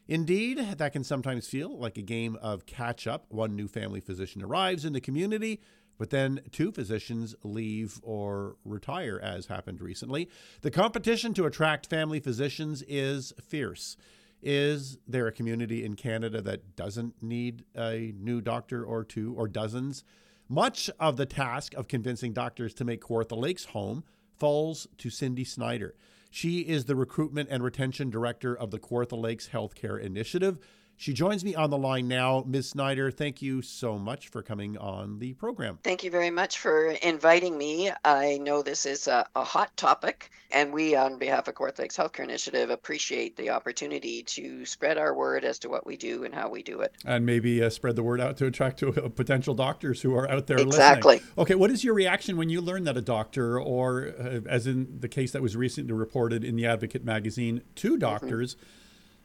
Indeed, 0.07 0.77
that 0.77 0.93
can 0.93 1.03
sometimes 1.03 1.49
feel 1.49 1.77
like 1.77 1.97
a 1.97 2.01
game 2.01 2.37
of 2.41 2.65
catch 2.65 3.07
up. 3.07 3.25
One 3.27 3.57
new 3.57 3.67
family 3.67 3.99
physician 3.99 4.41
arrives 4.41 4.85
in 4.85 4.93
the 4.93 5.01
community, 5.01 5.59
but 5.97 6.09
then 6.09 6.39
two 6.53 6.71
physicians 6.71 7.35
leave 7.43 7.99
or 8.03 8.55
retire, 8.63 9.19
as 9.21 9.47
happened 9.47 9.81
recently. 9.81 10.29
The 10.61 10.71
competition 10.71 11.33
to 11.33 11.45
attract 11.45 11.89
family 11.89 12.21
physicians 12.21 12.83
is 12.87 13.33
fierce. 13.45 13.97
Is 14.41 14.97
there 15.07 15.27
a 15.27 15.31
community 15.31 15.83
in 15.83 15.95
Canada 15.95 16.41
that 16.41 16.75
doesn't 16.75 17.21
need 17.21 17.65
a 17.75 18.13
new 18.17 18.41
doctor 18.41 18.83
or 18.83 19.03
two 19.03 19.33
or 19.35 19.47
dozens? 19.47 20.03
Much 20.47 20.89
of 20.99 21.17
the 21.17 21.25
task 21.25 21.73
of 21.73 21.87
convincing 21.87 22.33
doctors 22.33 22.73
to 22.75 22.85
make 22.85 23.01
Kawartha 23.01 23.37
Lakes 23.37 23.65
home 23.65 24.03
falls 24.37 24.87
to 24.99 25.09
Cindy 25.09 25.43
Snider. 25.43 25.95
She 26.29 26.59
is 26.59 26.85
the 26.85 26.95
recruitment 26.95 27.49
and 27.49 27.63
retention 27.63 28.09
director 28.09 28.55
of 28.55 28.71
the 28.71 28.79
Kawartha 28.79 29.19
Lakes 29.19 29.49
Healthcare 29.51 29.99
Initiative. 29.99 30.59
She 30.99 31.13
joins 31.13 31.45
me 31.45 31.53
on 31.53 31.69
the 31.69 31.77
line 31.77 32.07
now. 32.07 32.43
Ms. 32.47 32.69
Snider, 32.69 33.11
thank 33.11 33.39
you 33.39 33.61
so 33.61 33.99
much 33.99 34.29
for 34.29 34.41
coming 34.41 34.79
on 34.79 35.19
the 35.19 35.33
program. 35.33 35.77
Thank 35.83 36.03
you 36.03 36.09
very 36.09 36.31
much 36.31 36.57
for 36.57 36.87
inviting 36.89 37.55
me. 37.55 37.91
I 38.03 38.39
know 38.39 38.63
this 38.63 38.87
is 38.87 39.07
a, 39.07 39.27
a 39.35 39.43
hot 39.43 39.77
topic, 39.77 40.31
and 40.49 40.73
we, 40.73 40.95
on 40.95 41.19
behalf 41.19 41.47
of 41.47 41.53
Kawartha 41.53 41.79
Lakes 41.79 41.97
Healthcare 41.97 42.23
Initiative, 42.23 42.71
appreciate 42.71 43.37
the 43.37 43.51
opportunity 43.51 44.23
to 44.23 44.65
spread 44.65 44.97
our 44.97 45.13
word 45.13 45.45
as 45.45 45.59
to 45.59 45.69
what 45.69 45.85
we 45.85 45.97
do 45.97 46.23
and 46.23 46.33
how 46.33 46.49
we 46.49 46.63
do 46.63 46.81
it. 46.81 46.95
And 47.05 47.27
maybe 47.27 47.63
uh, 47.63 47.69
spread 47.69 47.95
the 47.95 48.03
word 48.03 48.19
out 48.19 48.37
to 48.37 48.47
attract 48.47 48.79
to, 48.79 48.89
uh, 48.89 49.09
potential 49.09 49.53
doctors 49.53 50.01
who 50.01 50.15
are 50.15 50.27
out 50.31 50.47
there 50.47 50.57
Exactly. 50.57 51.17
listening. 51.17 51.33
Okay, 51.37 51.55
what 51.55 51.69
is 51.69 51.83
your 51.83 51.93
reaction 51.93 52.37
when 52.37 52.49
you 52.49 52.59
learn 52.59 52.85
that 52.85 52.97
a 52.97 53.01
doctor, 53.01 53.59
or 53.61 54.15
uh, 54.19 54.39
as 54.49 54.65
in 54.65 54.99
the 54.99 55.07
case 55.07 55.31
that 55.33 55.43
was 55.43 55.55
recently 55.55 55.93
reported 55.93 56.43
in 56.43 56.55
the 56.55 56.65
Advocate 56.65 57.05
magazine, 57.05 57.61
two 57.75 57.97
doctors 57.97 58.55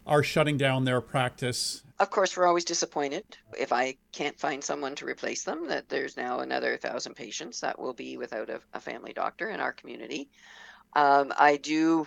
are 0.06 0.22
shutting 0.22 0.56
down 0.56 0.84
their 0.84 1.00
practice? 1.00 1.82
Of 1.98 2.10
course, 2.10 2.36
we're 2.36 2.46
always 2.46 2.64
disappointed 2.64 3.24
if 3.58 3.72
I 3.72 3.96
can't 4.12 4.38
find 4.38 4.62
someone 4.62 4.94
to 4.96 5.06
replace 5.06 5.44
them, 5.44 5.68
that 5.68 5.88
there's 5.88 6.16
now 6.16 6.40
another 6.40 6.76
thousand 6.76 7.14
patients 7.14 7.60
that 7.60 7.78
will 7.78 7.92
be 7.92 8.16
without 8.16 8.50
a, 8.50 8.60
a 8.74 8.80
family 8.80 9.12
doctor 9.12 9.48
in 9.50 9.60
our 9.60 9.72
community. 9.72 10.28
Um, 10.94 11.32
I 11.38 11.56
do 11.56 12.06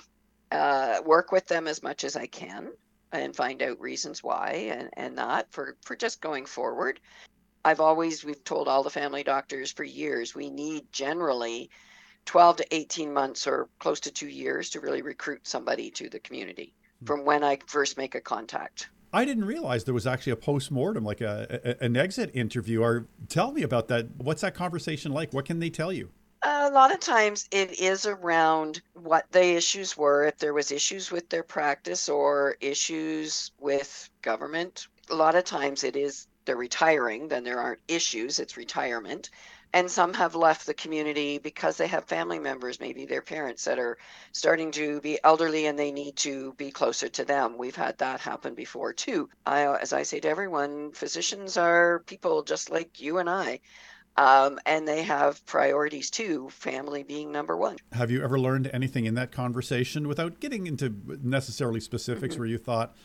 uh, 0.51 1.01
work 1.05 1.31
with 1.31 1.47
them 1.47 1.67
as 1.67 1.81
much 1.81 2.03
as 2.03 2.15
I 2.15 2.27
can 2.27 2.71
and 3.11 3.35
find 3.35 3.61
out 3.61 3.79
reasons 3.79 4.21
why 4.21 4.69
and, 4.71 4.89
and 4.93 5.15
not 5.15 5.47
for, 5.51 5.77
for 5.81 5.95
just 5.95 6.21
going 6.21 6.45
forward. 6.45 6.99
I've 7.63 7.79
always, 7.79 8.23
we've 8.23 8.43
told 8.43 8.67
all 8.67 8.83
the 8.83 8.89
family 8.89 9.23
doctors 9.23 9.71
for 9.71 9.83
years, 9.83 10.35
we 10.35 10.49
need 10.49 10.91
generally 10.91 11.69
12 12.25 12.57
to 12.57 12.75
18 12.75 13.13
months 13.13 13.47
or 13.47 13.69
close 13.79 14.01
to 14.01 14.11
two 14.11 14.27
years 14.27 14.71
to 14.71 14.81
really 14.81 15.01
recruit 15.01 15.47
somebody 15.47 15.89
to 15.91 16.09
the 16.09 16.19
community 16.19 16.73
from 17.05 17.25
when 17.25 17.43
I 17.43 17.59
first 17.67 17.97
make 17.97 18.15
a 18.15 18.21
contact. 18.21 18.89
I 19.13 19.23
didn't 19.23 19.45
realize 19.45 19.85
there 19.85 19.93
was 19.93 20.07
actually 20.07 20.33
a 20.33 20.37
post 20.37 20.71
mortem, 20.71 21.05
like 21.05 21.21
a, 21.21 21.61
a, 21.63 21.83
an 21.85 21.95
exit 21.95 22.31
interview. 22.33 22.81
Or 22.81 23.07
tell 23.29 23.51
me 23.53 23.61
about 23.61 23.87
that. 23.87 24.07
What's 24.17 24.41
that 24.41 24.55
conversation 24.55 25.13
like? 25.13 25.31
What 25.31 25.45
can 25.45 25.59
they 25.59 25.69
tell 25.69 25.93
you? 25.93 26.09
A 26.43 26.69
lot 26.69 26.91
of 26.91 26.99
times 26.99 27.47
it 27.51 27.79
is 27.79 28.05
around 28.05 28.81
what 28.93 29.25
the 29.31 29.55
issues 29.55 29.97
were, 29.97 30.25
if 30.25 30.37
there 30.37 30.53
was 30.53 30.71
issues 30.71 31.11
with 31.11 31.29
their 31.29 31.43
practice 31.43 32.09
or 32.09 32.57
issues 32.59 33.51
with 33.59 34.09
government. 34.21 34.87
A 35.09 35.15
lot 35.15 35.35
of 35.35 35.43
times 35.43 35.83
it 35.83 35.95
is 35.95 36.27
they're 36.45 36.57
retiring, 36.57 37.27
then 37.29 37.43
there 37.43 37.59
aren't 37.59 37.79
issues, 37.87 38.37
it's 38.37 38.57
retirement. 38.57 39.31
And 39.75 39.91
some 39.91 40.13
have 40.13 40.35
left 40.35 40.65
the 40.65 40.73
community 40.73 41.37
because 41.37 41.75
they 41.75 41.87
have 41.87 42.05
family 42.05 42.39
members, 42.39 42.79
maybe 42.79 43.05
their 43.05 43.21
parents 43.21 43.65
that 43.65 43.77
are 43.77 43.97
starting 44.31 44.71
to 44.71 45.01
be 45.01 45.19
elderly 45.21 45.65
and 45.65 45.77
they 45.77 45.91
need 45.91 46.15
to 46.17 46.53
be 46.53 46.71
closer 46.71 47.09
to 47.09 47.25
them. 47.25 47.57
We've 47.57 47.75
had 47.75 47.97
that 47.97 48.21
happen 48.21 48.55
before 48.55 48.93
too. 48.93 49.27
I, 49.45 49.65
as 49.75 49.91
I 49.91 50.03
say 50.03 50.21
to 50.21 50.29
everyone, 50.29 50.93
physicians 50.93 51.57
are 51.57 51.99
people 52.07 52.43
just 52.43 52.71
like 52.71 53.01
you 53.01 53.17
and 53.17 53.29
I. 53.29 53.59
Um, 54.15 54.59
and 54.65 54.87
they 54.87 55.03
have 55.03 55.45
priorities 55.45 56.09
too, 56.09 56.47
family 56.51 57.03
being 57.03 57.33
number 57.33 57.57
one. 57.57 57.75
Have 57.91 58.09
you 58.09 58.23
ever 58.23 58.39
learned 58.39 58.69
anything 58.71 59.03
in 59.03 59.15
that 59.15 59.33
conversation 59.33 60.07
without 60.07 60.39
getting 60.39 60.67
into 60.67 60.95
necessarily 61.21 61.81
specifics 61.81 62.35
Mhm. 62.35 62.39
where 62.39 62.47
you 62.47 62.57
thought, 62.57 62.95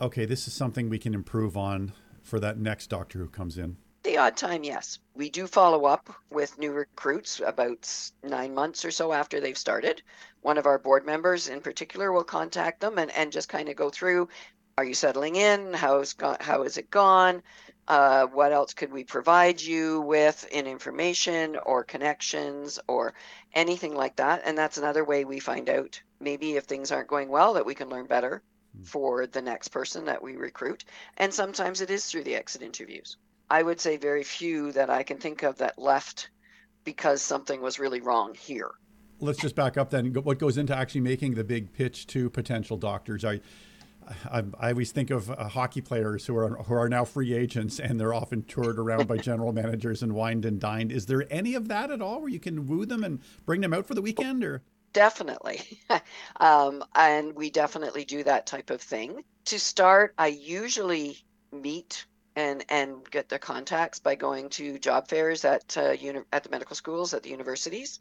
okay, 0.00 0.26
this 0.26 0.46
is 0.46 0.54
something 0.54 0.88
we 0.88 1.00
can 1.00 1.12
improve 1.12 1.56
on 1.56 1.92
for 2.22 2.38
that 2.38 2.56
next 2.56 2.86
doctor 2.86 3.18
who 3.18 3.28
comes 3.28 3.58
in? 3.58 3.78
The 4.04 4.18
odd 4.18 4.36
time, 4.36 4.62
yes. 4.64 4.98
We 5.14 5.30
do 5.30 5.46
follow 5.46 5.86
up 5.86 6.14
with 6.30 6.58
new 6.58 6.72
recruits 6.72 7.40
about 7.40 7.90
nine 8.22 8.54
months 8.54 8.84
or 8.84 8.90
so 8.90 9.12
after 9.12 9.40
they've 9.40 9.58
started. 9.58 10.02
One 10.42 10.58
of 10.58 10.66
our 10.66 10.78
board 10.78 11.06
members 11.06 11.48
in 11.48 11.62
particular 11.62 12.12
will 12.12 12.22
contact 12.22 12.80
them 12.80 12.98
and, 12.98 13.10
and 13.10 13.32
just 13.32 13.48
kind 13.48 13.68
of 13.68 13.76
go 13.76 13.90
through 13.90 14.28
are 14.76 14.84
you 14.84 14.94
settling 14.94 15.36
in? 15.36 15.72
How's 15.72 16.12
go- 16.12 16.36
how 16.38 16.64
has 16.64 16.76
it 16.76 16.90
gone? 16.90 17.42
Uh, 17.88 18.26
what 18.26 18.52
else 18.52 18.74
could 18.74 18.92
we 18.92 19.04
provide 19.04 19.60
you 19.60 20.00
with 20.02 20.46
in 20.52 20.66
information 20.66 21.56
or 21.56 21.82
connections 21.84 22.78
or 22.86 23.14
anything 23.54 23.94
like 23.94 24.16
that? 24.16 24.42
And 24.44 24.58
that's 24.58 24.78
another 24.78 25.04
way 25.04 25.24
we 25.24 25.40
find 25.40 25.70
out 25.70 26.02
maybe 26.20 26.56
if 26.56 26.64
things 26.64 26.92
aren't 26.92 27.08
going 27.08 27.28
well 27.28 27.54
that 27.54 27.66
we 27.66 27.74
can 27.74 27.88
learn 27.88 28.06
better 28.06 28.42
for 28.82 29.26
the 29.26 29.42
next 29.42 29.68
person 29.68 30.04
that 30.06 30.22
we 30.22 30.36
recruit. 30.36 30.84
And 31.16 31.32
sometimes 31.32 31.80
it 31.80 31.90
is 31.90 32.04
through 32.04 32.24
the 32.24 32.34
exit 32.34 32.62
interviews. 32.62 33.16
I 33.50 33.62
would 33.62 33.80
say 33.80 33.96
very 33.96 34.24
few 34.24 34.72
that 34.72 34.90
I 34.90 35.02
can 35.02 35.18
think 35.18 35.42
of 35.42 35.58
that 35.58 35.78
left 35.78 36.30
because 36.84 37.22
something 37.22 37.60
was 37.60 37.78
really 37.78 38.00
wrong 38.00 38.34
here. 38.34 38.70
Let's 39.20 39.38
just 39.38 39.54
back 39.54 39.76
up 39.76 39.90
then. 39.90 40.12
What 40.12 40.38
goes 40.38 40.58
into 40.58 40.76
actually 40.76 41.02
making 41.02 41.34
the 41.34 41.44
big 41.44 41.72
pitch 41.72 42.06
to 42.08 42.28
potential 42.30 42.76
doctors? 42.76 43.24
I, 43.24 43.40
I, 44.30 44.42
I 44.58 44.70
always 44.70 44.92
think 44.92 45.10
of 45.10 45.30
uh, 45.30 45.48
hockey 45.48 45.80
players 45.80 46.26
who 46.26 46.36
are 46.36 46.56
who 46.64 46.74
are 46.74 46.88
now 46.88 47.04
free 47.04 47.32
agents 47.32 47.78
and 47.78 47.98
they're 47.98 48.12
often 48.12 48.42
toured 48.42 48.78
around 48.78 49.06
by 49.06 49.16
general 49.16 49.52
managers 49.52 50.02
and 50.02 50.14
wined 50.14 50.44
and 50.44 50.60
dined. 50.60 50.92
Is 50.92 51.06
there 51.06 51.26
any 51.30 51.54
of 51.54 51.68
that 51.68 51.90
at 51.90 52.02
all 52.02 52.20
where 52.20 52.28
you 52.28 52.40
can 52.40 52.66
woo 52.66 52.84
them 52.84 53.04
and 53.04 53.20
bring 53.46 53.60
them 53.60 53.72
out 53.72 53.86
for 53.86 53.94
the 53.94 54.02
weekend? 54.02 54.44
Or 54.44 54.62
Definitely. 54.92 55.60
um, 56.40 56.84
and 56.94 57.34
we 57.34 57.50
definitely 57.50 58.04
do 58.04 58.24
that 58.24 58.46
type 58.46 58.70
of 58.70 58.80
thing. 58.80 59.24
To 59.46 59.58
start, 59.58 60.14
I 60.18 60.28
usually 60.28 61.18
meet 61.52 62.06
and 62.36 62.64
and 62.68 63.08
get 63.10 63.28
their 63.28 63.38
contacts 63.38 63.98
by 63.98 64.14
going 64.14 64.48
to 64.50 64.78
job 64.78 65.08
fairs 65.08 65.44
at 65.44 65.76
uh, 65.76 65.90
uni- 65.90 66.24
at 66.32 66.42
the 66.42 66.50
medical 66.50 66.76
schools 66.76 67.14
at 67.14 67.22
the 67.22 67.30
universities. 67.30 68.00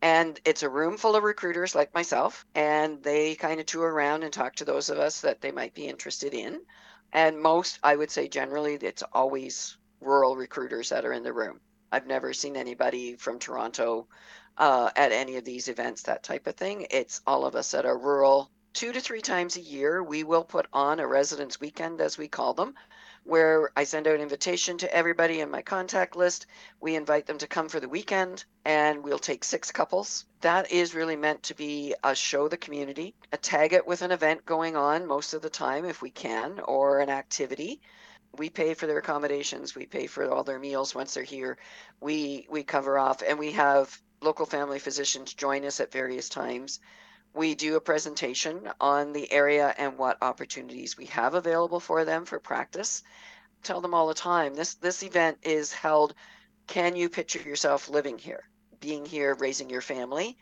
And 0.00 0.40
it's 0.44 0.62
a 0.64 0.68
room 0.68 0.96
full 0.96 1.14
of 1.14 1.22
recruiters 1.22 1.74
like 1.74 1.94
myself 1.94 2.44
and 2.54 3.02
they 3.02 3.36
kind 3.36 3.60
of 3.60 3.66
tour 3.66 3.88
around 3.88 4.24
and 4.24 4.32
talk 4.32 4.56
to 4.56 4.64
those 4.64 4.90
of 4.90 4.98
us 4.98 5.20
that 5.20 5.40
they 5.40 5.52
might 5.52 5.74
be 5.74 5.86
interested 5.86 6.34
in. 6.34 6.60
And 7.12 7.40
most 7.40 7.78
i 7.82 7.94
would 7.94 8.10
say 8.10 8.28
generally 8.28 8.74
it's 8.74 9.02
always 9.12 9.76
rural 10.00 10.36
recruiters 10.36 10.88
that 10.90 11.04
are 11.04 11.12
in 11.12 11.22
the 11.22 11.32
room. 11.32 11.60
I've 11.90 12.06
never 12.06 12.32
seen 12.32 12.56
anybody 12.56 13.16
from 13.16 13.38
toronto 13.38 14.08
uh, 14.58 14.90
at 14.96 15.12
any 15.12 15.36
of 15.36 15.44
these 15.44 15.68
events 15.68 16.02
that 16.02 16.22
type 16.22 16.46
of 16.46 16.56
thing. 16.56 16.86
It's 16.90 17.20
all 17.26 17.44
of 17.44 17.54
us 17.54 17.70
that 17.72 17.86
are 17.86 17.98
rural. 17.98 18.50
Two 18.72 18.92
to 18.92 19.00
three 19.00 19.20
times 19.20 19.56
a 19.56 19.60
year 19.60 20.02
we 20.02 20.24
will 20.24 20.44
put 20.44 20.66
on 20.72 21.00
a 21.00 21.06
residence 21.06 21.60
weekend 21.60 22.00
as 22.00 22.16
we 22.16 22.28
call 22.28 22.54
them 22.54 22.74
where 23.24 23.70
I 23.76 23.84
send 23.84 24.06
out 24.06 24.16
an 24.16 24.20
invitation 24.20 24.78
to 24.78 24.94
everybody 24.94 25.40
in 25.40 25.50
my 25.50 25.62
contact 25.62 26.16
list. 26.16 26.46
We 26.80 26.96
invite 26.96 27.26
them 27.26 27.38
to 27.38 27.46
come 27.46 27.68
for 27.68 27.78
the 27.78 27.88
weekend 27.88 28.44
and 28.64 29.04
we'll 29.04 29.18
take 29.18 29.44
six 29.44 29.70
couples. 29.70 30.24
That 30.40 30.72
is 30.72 30.94
really 30.94 31.16
meant 31.16 31.42
to 31.44 31.54
be 31.54 31.94
a 32.02 32.14
show 32.14 32.48
the 32.48 32.56
community, 32.56 33.14
a 33.32 33.36
tag 33.36 33.72
it 33.72 33.86
with 33.86 34.02
an 34.02 34.10
event 34.10 34.44
going 34.44 34.76
on 34.76 35.06
most 35.06 35.34
of 35.34 35.42
the 35.42 35.50
time 35.50 35.84
if 35.84 36.02
we 36.02 36.10
can, 36.10 36.60
or 36.60 36.98
an 36.98 37.10
activity. 37.10 37.80
We 38.36 38.50
pay 38.50 38.74
for 38.74 38.86
their 38.86 38.98
accommodations, 38.98 39.74
we 39.74 39.86
pay 39.86 40.06
for 40.06 40.30
all 40.30 40.42
their 40.42 40.58
meals 40.58 40.94
once 40.94 41.14
they're 41.14 41.22
here. 41.22 41.58
We 42.00 42.46
we 42.50 42.64
cover 42.64 42.98
off 42.98 43.22
and 43.22 43.38
we 43.38 43.52
have 43.52 44.00
local 44.20 44.46
family 44.46 44.78
physicians 44.78 45.34
join 45.34 45.64
us 45.64 45.80
at 45.80 45.92
various 45.92 46.28
times. 46.28 46.80
We 47.34 47.54
do 47.54 47.76
a 47.76 47.80
presentation 47.80 48.70
on 48.78 49.14
the 49.14 49.32
area 49.32 49.74
and 49.78 49.96
what 49.96 50.18
opportunities 50.20 50.98
we 50.98 51.06
have 51.06 51.34
available 51.34 51.80
for 51.80 52.04
them 52.04 52.26
for 52.26 52.38
practice. 52.38 53.02
Tell 53.62 53.80
them 53.80 53.94
all 53.94 54.08
the 54.08 54.14
time 54.14 54.54
this 54.54 54.74
this 54.74 55.02
event 55.02 55.38
is 55.42 55.72
held 55.72 56.14
can 56.66 56.94
you 56.94 57.08
picture 57.08 57.40
yourself 57.40 57.88
living 57.88 58.18
here, 58.18 58.44
being 58.80 59.06
here, 59.06 59.34
raising 59.34 59.70
your 59.70 59.80
family? 59.80 60.36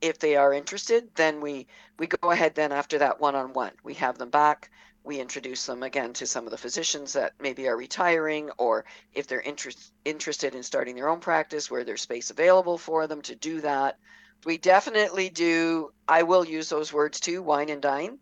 If 0.00 0.18
they 0.18 0.36
are 0.36 0.52
interested, 0.52 1.14
then 1.14 1.40
we 1.40 1.66
we 1.98 2.06
go 2.06 2.30
ahead 2.30 2.54
then 2.54 2.72
after 2.72 2.98
that 2.98 3.20
one-on-one. 3.20 3.72
We 3.82 3.94
have 3.94 4.18
them 4.18 4.30
back. 4.30 4.70
We 5.02 5.20
introduce 5.20 5.64
them 5.64 5.82
again 5.82 6.12
to 6.14 6.26
some 6.26 6.44
of 6.44 6.50
the 6.50 6.58
physicians 6.58 7.14
that 7.14 7.32
maybe 7.40 7.68
are 7.68 7.76
retiring 7.76 8.50
or 8.58 8.84
if 9.12 9.26
they're 9.26 9.40
interest, 9.40 9.92
interested 10.04 10.54
in 10.54 10.62
starting 10.62 10.94
their 10.94 11.08
own 11.08 11.20
practice 11.20 11.70
where 11.70 11.84
there's 11.84 12.02
space 12.02 12.30
available 12.30 12.78
for 12.78 13.06
them 13.06 13.22
to 13.22 13.34
do 13.34 13.60
that 13.62 13.98
we 14.44 14.58
definitely 14.58 15.28
do. 15.30 15.92
I 16.08 16.22
will 16.22 16.44
use 16.44 16.68
those 16.68 16.92
words 16.92 17.20
too, 17.20 17.42
wine 17.42 17.68
and 17.68 17.82
dine, 17.82 18.18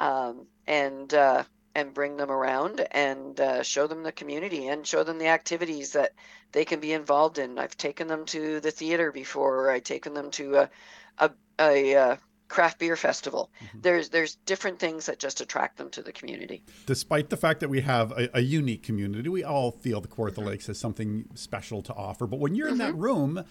um, 0.00 0.46
and 0.66 1.12
uh, 1.12 1.44
and 1.74 1.92
bring 1.92 2.16
them 2.16 2.30
around 2.30 2.86
and 2.90 3.38
uh, 3.38 3.62
show 3.62 3.86
them 3.86 4.02
the 4.02 4.12
community 4.12 4.68
and 4.68 4.86
show 4.86 5.04
them 5.04 5.18
the 5.18 5.28
activities 5.28 5.92
that 5.92 6.12
they 6.52 6.64
can 6.64 6.80
be 6.80 6.92
involved 6.92 7.38
in. 7.38 7.58
I've 7.58 7.76
taken 7.76 8.08
them 8.08 8.24
to 8.26 8.60
the 8.60 8.70
theater 8.70 9.12
before, 9.12 9.70
I've 9.70 9.84
taken 9.84 10.14
them 10.14 10.30
to 10.32 10.56
a 10.56 10.70
a, 11.18 11.30
a, 11.58 11.92
a 11.94 11.96
uh, 11.96 12.16
craft 12.48 12.78
beer 12.78 12.96
festival. 12.96 13.50
Mm-hmm. 13.60 13.80
There's 13.82 14.08
there's 14.08 14.36
different 14.46 14.78
things 14.78 15.06
that 15.06 15.18
just 15.18 15.40
attract 15.40 15.78
them 15.78 15.90
to 15.90 16.02
the 16.02 16.12
community. 16.12 16.62
Despite 16.86 17.30
the 17.30 17.36
fact 17.36 17.60
that 17.60 17.68
we 17.68 17.80
have 17.80 18.12
a, 18.12 18.30
a 18.34 18.40
unique 18.40 18.82
community, 18.82 19.28
we 19.28 19.44
all 19.44 19.72
feel 19.72 20.00
the 20.00 20.08
Kawartha 20.08 20.44
Lakes 20.44 20.66
has 20.66 20.78
something 20.78 21.26
special 21.34 21.82
to 21.82 21.94
offer. 21.94 22.26
But 22.26 22.40
when 22.40 22.54
you're 22.54 22.66
mm-hmm. 22.66 22.72
in 22.72 22.78
that 22.78 22.92
mm-hmm. 22.92 23.02
room 23.02 23.44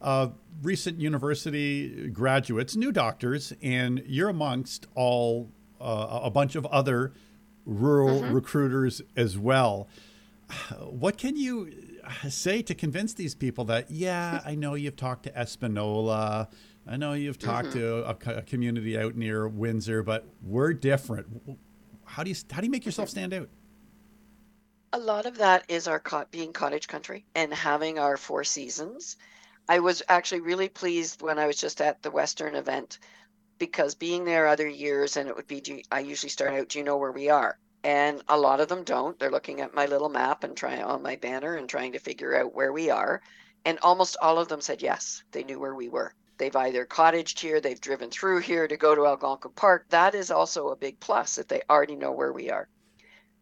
uh, 0.00 0.28
recent 0.62 1.00
university 1.00 2.08
graduates, 2.08 2.76
new 2.76 2.92
doctors, 2.92 3.52
and 3.62 4.02
you're 4.06 4.28
amongst 4.28 4.86
all 4.94 5.50
uh, 5.80 6.20
a 6.22 6.30
bunch 6.30 6.54
of 6.54 6.66
other 6.66 7.12
rural 7.64 8.20
mm-hmm. 8.20 8.34
recruiters 8.34 9.02
as 9.16 9.38
well. 9.38 9.88
What 10.80 11.16
can 11.16 11.36
you 11.36 11.70
say 12.28 12.62
to 12.62 12.74
convince 12.74 13.14
these 13.14 13.34
people 13.34 13.64
that, 13.66 13.90
yeah, 13.90 14.40
I 14.44 14.54
know 14.54 14.74
you've 14.74 14.96
talked 14.96 15.24
to 15.24 15.38
Espanola, 15.38 16.48
I 16.86 16.96
know 16.96 17.12
you've 17.12 17.38
talked 17.38 17.68
mm-hmm. 17.68 18.24
to 18.24 18.30
a, 18.32 18.38
a, 18.38 18.42
community 18.42 18.98
out 18.98 19.14
near 19.14 19.46
Windsor, 19.46 20.02
but 20.02 20.26
we're 20.42 20.72
different. 20.72 21.26
How 22.04 22.24
do 22.24 22.30
you 22.30 22.36
how 22.50 22.60
do 22.60 22.66
you 22.66 22.70
make 22.70 22.84
yourself 22.84 23.08
stand 23.08 23.32
out? 23.32 23.48
A 24.92 24.98
lot 24.98 25.26
of 25.26 25.38
that 25.38 25.64
is 25.68 25.86
our 25.86 26.02
being 26.32 26.52
cottage 26.52 26.88
country 26.88 27.24
and 27.36 27.54
having 27.54 27.98
our 27.98 28.16
four 28.16 28.42
seasons 28.42 29.16
I 29.70 29.78
was 29.78 30.02
actually 30.08 30.40
really 30.40 30.68
pleased 30.68 31.22
when 31.22 31.38
I 31.38 31.46
was 31.46 31.56
just 31.56 31.80
at 31.80 32.02
the 32.02 32.10
Western 32.10 32.56
event 32.56 32.98
because 33.56 33.94
being 33.94 34.24
there 34.24 34.48
other 34.48 34.66
years 34.66 35.16
and 35.16 35.28
it 35.28 35.36
would 35.36 35.46
be 35.46 35.84
I 35.92 36.00
usually 36.00 36.30
start 36.30 36.54
out, 36.54 36.70
do 36.70 36.80
you 36.80 36.84
know 36.84 36.96
where 36.96 37.12
we 37.12 37.28
are? 37.28 37.56
And 37.84 38.20
a 38.26 38.36
lot 38.36 38.58
of 38.58 38.66
them 38.66 38.82
don't. 38.82 39.16
They're 39.16 39.30
looking 39.30 39.60
at 39.60 39.72
my 39.72 39.86
little 39.86 40.08
map 40.08 40.42
and 40.42 40.56
trying 40.56 40.82
on 40.82 41.04
my 41.04 41.14
banner 41.14 41.54
and 41.54 41.68
trying 41.68 41.92
to 41.92 42.00
figure 42.00 42.36
out 42.36 42.52
where 42.52 42.72
we 42.72 42.90
are. 42.90 43.22
And 43.64 43.78
almost 43.80 44.16
all 44.20 44.40
of 44.40 44.48
them 44.48 44.60
said 44.60 44.82
yes, 44.82 45.22
they 45.30 45.44
knew 45.44 45.60
where 45.60 45.76
we 45.76 45.88
were. 45.88 46.14
They've 46.36 46.56
either 46.56 46.84
cottaged 46.84 47.38
here, 47.38 47.60
they've 47.60 47.80
driven 47.80 48.10
through 48.10 48.40
here 48.40 48.66
to 48.66 48.76
go 48.76 48.96
to 48.96 49.06
Algonquin 49.06 49.52
Park. 49.52 49.86
That 49.90 50.16
is 50.16 50.32
also 50.32 50.70
a 50.70 50.76
big 50.76 50.98
plus 50.98 51.38
if 51.38 51.46
they 51.46 51.62
already 51.70 51.94
know 51.94 52.10
where 52.10 52.32
we 52.32 52.50
are. 52.50 52.68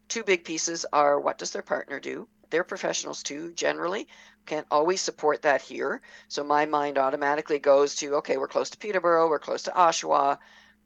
Two 0.08 0.24
big 0.24 0.44
pieces 0.44 0.84
are 0.92 1.18
what 1.18 1.38
does 1.38 1.52
their 1.52 1.62
partner 1.62 1.98
do? 1.98 2.28
They're 2.50 2.64
professionals 2.64 3.22
too, 3.22 3.52
generally 3.52 4.08
can't 4.48 4.66
always 4.70 5.00
support 5.00 5.42
that 5.42 5.62
here. 5.62 6.00
So 6.26 6.42
my 6.42 6.66
mind 6.66 6.98
automatically 6.98 7.58
goes 7.58 7.94
to, 7.96 8.16
okay, 8.16 8.37
we're 8.38 8.48
close 8.48 8.70
to 8.70 8.78
Peterborough, 8.78 9.28
we're 9.28 9.38
close 9.38 9.62
to 9.64 9.70
Oshawa, 9.70 10.38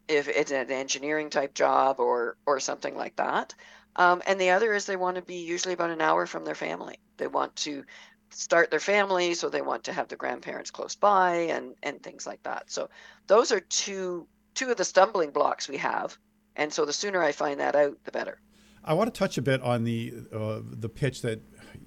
if 0.09 0.29
it's 0.29 0.51
an 0.51 0.70
engineering 0.70 1.31
type 1.31 1.55
job 1.55 2.01
or 2.01 2.37
or 2.44 2.61
something 2.61 2.96
like 2.96 3.16
that. 3.16 3.55
Um, 3.96 4.22
and 4.27 4.40
the 4.40 4.51
other 4.51 4.72
is 4.72 4.85
they 4.85 4.96
want 4.96 5.16
to 5.16 5.22
be 5.22 5.37
usually 5.37 5.75
about 5.75 5.90
an 5.90 6.01
hour 6.01 6.27
from 6.27 6.44
their 6.44 6.55
family. 6.55 6.98
They 7.18 7.27
want 7.27 7.55
to 7.57 7.85
start 8.31 8.70
their 8.70 8.81
family, 8.81 9.35
so 9.35 9.48
they 9.48 9.62
want 9.62 9.85
to 9.85 9.92
have 9.92 10.09
the 10.09 10.16
grandparents 10.16 10.70
close 10.70 10.96
by 10.96 11.35
and 11.55 11.75
and 11.83 12.03
things 12.03 12.27
like 12.27 12.42
that. 12.42 12.70
So 12.70 12.88
those 13.27 13.53
are 13.53 13.61
two 13.61 14.27
two 14.55 14.70
of 14.70 14.77
the 14.77 14.85
stumbling 14.85 15.31
blocks 15.31 15.68
we 15.68 15.79
have. 15.79 16.18
And 16.57 16.72
so 16.72 16.85
the 16.85 16.92
sooner 16.92 17.22
I 17.22 17.33
find 17.33 17.61
that 17.61 17.75
out, 17.75 17.96
the 18.05 18.12
better. 18.12 18.38
I 18.85 18.94
want 18.94 19.12
to 19.12 19.18
touch 19.18 19.38
a 19.38 19.42
bit 19.42 19.62
on 19.62 19.85
the 19.85 20.12
uh, 20.33 20.61
the 20.62 20.88
pitch 20.88 21.22
that 21.22 21.40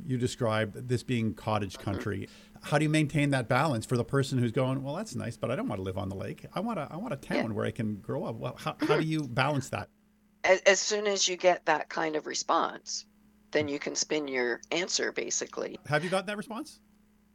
you 0.06 0.18
described 0.18 0.88
this 0.88 1.04
being 1.04 1.34
cottage 1.34 1.78
country. 1.78 2.30
How 2.64 2.78
do 2.78 2.84
you 2.84 2.90
maintain 2.90 3.30
that 3.32 3.48
balance 3.48 3.86
for 3.86 3.98
the 3.98 4.04
person 4.04 4.38
who's 4.38 4.52
going, 4.52 4.84
well, 4.84 4.96
that's 4.96 5.16
nice, 5.16 5.38
but 5.38 5.52
I 5.52 5.56
don't 5.56 5.68
want 5.68 5.80
to 5.80 5.84
live 5.84 5.98
on 5.98 6.10
the 6.10 6.16
lake. 6.16 6.46
I 6.54 6.60
want 6.60 6.80
a, 6.80 6.88
I 6.90 6.98
want 6.98 7.14
a 7.14 7.18
town 7.18 7.38
yeah. 7.38 7.52
where 7.52 7.66
I 7.66 7.72
can 7.72 7.96
grow 7.98 8.24
up. 8.24 8.36
Well, 8.36 8.56
how, 8.58 8.76
how 8.82 8.98
do 8.98 9.06
you 9.06 9.24
balance 9.24 9.70
that? 9.70 9.90
As, 10.44 10.62
as 10.62 10.80
soon 10.80 11.08
as 11.08 11.28
you 11.28 11.38
get 11.38 11.66
that 11.66 11.90
kind 11.90 12.16
of 12.16 12.26
response, 12.26 13.06
then 13.52 13.68
you 13.68 13.80
can 13.80 13.96
spin 13.96 14.28
your 14.28 14.62
answer 14.72 15.12
basically. 15.12 15.80
Have 15.88 16.04
you 16.04 16.10
gotten 16.10 16.26
that 16.28 16.38
response? 16.38 16.80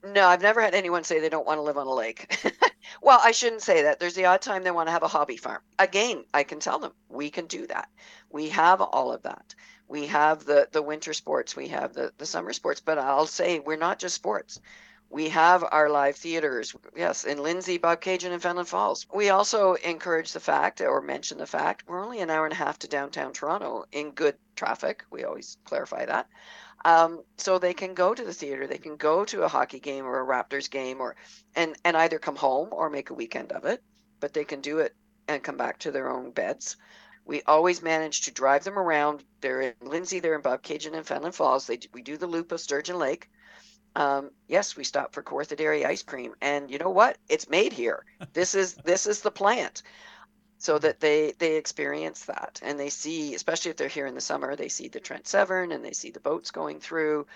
No, 0.02 0.26
I've 0.26 0.42
never 0.42 0.62
had 0.62 0.74
anyone 0.74 1.04
say 1.04 1.20
they 1.20 1.28
don't 1.28 1.46
want 1.46 1.59
to 1.59 1.62
live 1.62 1.76
on 1.76 1.87
a 1.87 1.92
lake. 1.92 2.35
well, 3.02 3.20
I 3.22 3.33
shouldn't 3.33 3.62
say 3.62 3.83
that. 3.83 4.00
There's 4.00 4.14
the 4.14 4.24
odd 4.24 4.40
time 4.40 4.62
they 4.62 4.70
want 4.70 4.88
to 4.88 4.92
have 4.92 5.02
a 5.02 5.09
hobby 5.09 5.37
farm. 5.37 5.61
Again, 5.78 6.24
I 6.33 6.42
can 6.42 6.59
tell 6.59 6.78
them 6.78 6.92
we 7.09 7.30
can 7.30 7.46
do 7.46 7.66
that. 7.66 7.88
We 8.30 8.48
have 8.48 8.80
all 8.80 9.12
of 9.12 9.22
that 9.22 9.54
we 9.90 10.07
have 10.07 10.44
the 10.44 10.68
the 10.70 10.81
winter 10.81 11.12
sports 11.12 11.57
we 11.57 11.68
have 11.68 11.92
the 11.92 12.12
the 12.16 12.24
summer 12.24 12.53
sports 12.53 12.81
but 12.81 12.96
i'll 12.96 13.26
say 13.26 13.59
we're 13.59 13.76
not 13.76 13.98
just 13.98 14.14
sports. 14.14 14.61
We 15.12 15.31
have 15.31 15.64
our 15.64 15.90
live 15.90 16.14
theaters 16.14 16.72
yes 16.96 17.24
in 17.24 17.42
lindsay 17.42 17.81
bobcaygeon 17.81 18.31
and 18.31 18.40
fenelon 18.40 18.64
falls. 18.64 19.07
We 19.12 19.31
also 19.31 19.74
encourage 19.74 20.33
the 20.33 20.38
fact 20.38 20.81
or 20.81 21.00
mention 21.00 21.38
the 21.38 21.48
fact 21.59 21.83
we're 21.88 22.05
only 22.05 22.20
an 22.20 22.31
hour 22.31 22.44
and 22.46 22.53
a 22.53 22.62
half 22.64 22.79
to 22.79 22.88
downtown 22.88 23.33
toronto 23.33 23.85
in 23.90 24.12
good 24.12 24.37
traffic 24.55 25.05
we 25.11 25.24
always 25.24 25.59
clarify 25.64 26.07
that. 26.07 26.29
Um, 26.85 27.24
so 27.37 27.59
they 27.59 27.74
can 27.74 27.92
go 27.92 28.14
to 28.14 28.24
the 28.24 28.33
theater 28.33 28.68
they 28.68 28.79
can 28.79 28.96
go 28.96 29.24
to 29.24 29.42
a 29.42 29.48
hockey 29.48 29.81
game 29.81 30.07
or 30.07 30.20
a 30.20 30.26
raptors 30.26 30.70
game 30.70 31.00
or 31.00 31.16
and 31.57 31.76
and 31.85 31.96
either 31.96 32.20
come 32.20 32.37
home 32.37 32.68
or 32.70 32.88
make 32.88 33.11
a 33.11 33.14
weekend 33.14 33.50
of 33.50 33.64
it 33.64 33.83
but 34.20 34.33
they 34.33 34.44
can 34.44 34.61
do 34.61 34.79
it 34.79 34.94
and 35.26 35.42
come 35.42 35.57
back 35.57 35.79
to 35.81 35.90
their 35.90 36.09
own 36.09 36.31
beds 36.31 36.76
we 37.24 37.42
always 37.42 37.83
manage 37.83 38.22
to 38.22 38.30
drive 38.33 38.64
them 38.64 38.78
around. 38.78 39.24
They're 39.40 39.61
in 39.61 39.74
Lindsay, 39.80 40.20
they're 40.20 40.35
in 40.35 40.40
Bob 40.40 40.62
Bobcaygeon 40.62 40.94
and 40.94 41.06
Fenelon 41.06 41.33
Falls. 41.33 41.66
They, 41.66 41.78
we 41.92 42.02
do 42.02 42.16
the 42.16 42.26
loop 42.26 42.52
of 42.52 42.61
Sturgeon 42.61 42.98
Lake. 42.98 43.30
Um, 43.96 44.30
yes, 44.46 44.76
we 44.76 44.85
stop 44.85 45.12
for 45.12 45.22
Kawartha 45.22 45.56
Dairy 45.56 45.85
ice 45.85 46.02
cream, 46.02 46.35
and 46.40 46.70
you 46.70 46.78
know 46.78 46.90
what? 46.90 47.18
It's 47.28 47.48
made 47.48 47.72
here. 47.72 48.04
This 48.33 48.54
is 48.54 48.74
this 48.74 49.06
is 49.06 49.22
the 49.22 49.30
plant, 49.30 49.83
so 50.59 50.78
that 50.78 51.00
they 51.00 51.33
they 51.38 51.56
experience 51.56 52.26
that 52.26 52.61
and 52.62 52.78
they 52.78 52.90
see, 52.90 53.35
especially 53.35 53.72
if 53.72 53.76
they're 53.76 53.88
here 53.88 54.06
in 54.06 54.14
the 54.14 54.20
summer, 54.20 54.54
they 54.54 54.68
see 54.68 54.88
the 54.88 55.00
Trent 55.00 55.26
Severn 55.26 55.72
and 55.72 55.85
they 55.85 55.92
see 55.92 56.11
the 56.11 56.20
boats 56.20 56.52
going 56.52 56.78
through. 56.78 57.26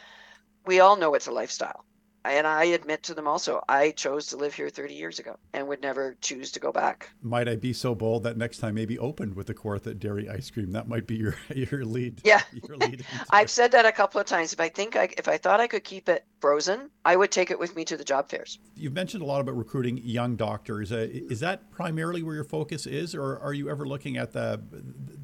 We 0.66 0.80
all 0.80 0.96
know 0.96 1.14
it's 1.14 1.26
a 1.26 1.32
lifestyle 1.32 1.84
and 2.24 2.46
I 2.46 2.64
admit 2.64 3.02
to 3.04 3.14
them 3.14 3.28
also, 3.28 3.62
I 3.68 3.90
chose 3.90 4.26
to 4.26 4.36
live 4.36 4.54
here 4.54 4.68
30 4.70 4.94
years 4.94 5.18
ago 5.18 5.36
and 5.52 5.68
would 5.68 5.82
never 5.82 6.16
choose 6.20 6.50
to 6.52 6.60
go 6.60 6.72
back. 6.72 7.10
Might 7.22 7.48
I 7.48 7.56
be 7.56 7.72
so 7.72 7.94
bold 7.94 8.22
that 8.24 8.36
next 8.36 8.58
time 8.58 8.74
maybe 8.74 8.98
opened 8.98 9.34
with 9.34 9.46
the 9.46 9.54
Kawartha 9.54 9.98
Dairy 9.98 10.28
ice 10.28 10.50
cream? 10.50 10.72
That 10.72 10.88
might 10.88 11.06
be 11.06 11.16
your 11.16 11.36
your 11.54 11.84
lead. 11.84 12.20
Yeah, 12.24 12.42
your 12.52 12.76
lead 12.76 13.04
I've 13.30 13.50
said 13.50 13.72
that 13.72 13.86
a 13.86 13.92
couple 13.92 14.20
of 14.20 14.26
times. 14.26 14.52
If 14.52 14.60
I 14.60 14.68
think 14.68 14.96
I, 14.96 15.10
if 15.18 15.28
I 15.28 15.36
thought 15.36 15.60
I 15.60 15.66
could 15.66 15.84
keep 15.84 16.08
it 16.08 16.24
frozen, 16.44 16.90
I 17.06 17.16
would 17.16 17.30
take 17.30 17.50
it 17.50 17.58
with 17.58 17.74
me 17.74 17.86
to 17.86 17.96
the 17.96 18.04
job 18.04 18.28
fairs. 18.28 18.58
You've 18.76 18.92
mentioned 18.92 19.22
a 19.22 19.26
lot 19.26 19.40
about 19.40 19.56
recruiting 19.56 19.96
young 20.04 20.36
doctors. 20.36 20.92
Uh, 20.92 21.08
is 21.10 21.40
that 21.40 21.70
primarily 21.70 22.22
where 22.22 22.34
your 22.34 22.44
focus 22.44 22.84
is, 22.86 23.14
or 23.14 23.38
are 23.38 23.54
you 23.54 23.70
ever 23.70 23.86
looking 23.86 24.18
at 24.18 24.32
the 24.32 24.60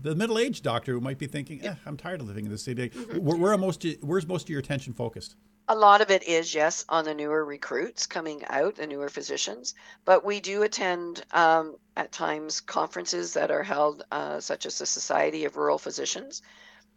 the 0.00 0.14
middle 0.14 0.38
aged 0.38 0.64
doctor 0.64 0.92
who 0.92 1.00
might 1.02 1.18
be 1.18 1.26
thinking, 1.26 1.62
eh, 1.62 1.74
"I'm 1.84 1.98
tired 1.98 2.22
of 2.22 2.26
living 2.26 2.46
in 2.46 2.50
the 2.50 2.56
city"? 2.56 2.88
Mm-hmm. 2.88 3.18
Where, 3.18 3.36
where 3.36 3.58
most 3.58 3.84
where's 4.00 4.26
most 4.26 4.44
of 4.44 4.48
your 4.48 4.60
attention 4.60 4.94
focused? 4.94 5.36
A 5.68 5.74
lot 5.74 6.00
of 6.00 6.10
it 6.10 6.22
is, 6.22 6.54
yes, 6.54 6.86
on 6.88 7.04
the 7.04 7.12
newer 7.12 7.44
recruits 7.44 8.06
coming 8.06 8.42
out, 8.48 8.76
the 8.76 8.86
newer 8.86 9.10
physicians, 9.10 9.74
but 10.06 10.24
we 10.24 10.40
do 10.40 10.62
attend 10.62 11.22
um, 11.32 11.76
at 11.98 12.12
times 12.12 12.62
conferences 12.62 13.34
that 13.34 13.50
are 13.50 13.62
held, 13.62 14.04
uh, 14.10 14.40
such 14.40 14.64
as 14.64 14.78
the 14.78 14.86
Society 14.86 15.44
of 15.44 15.58
Rural 15.58 15.76
Physicians. 15.76 16.40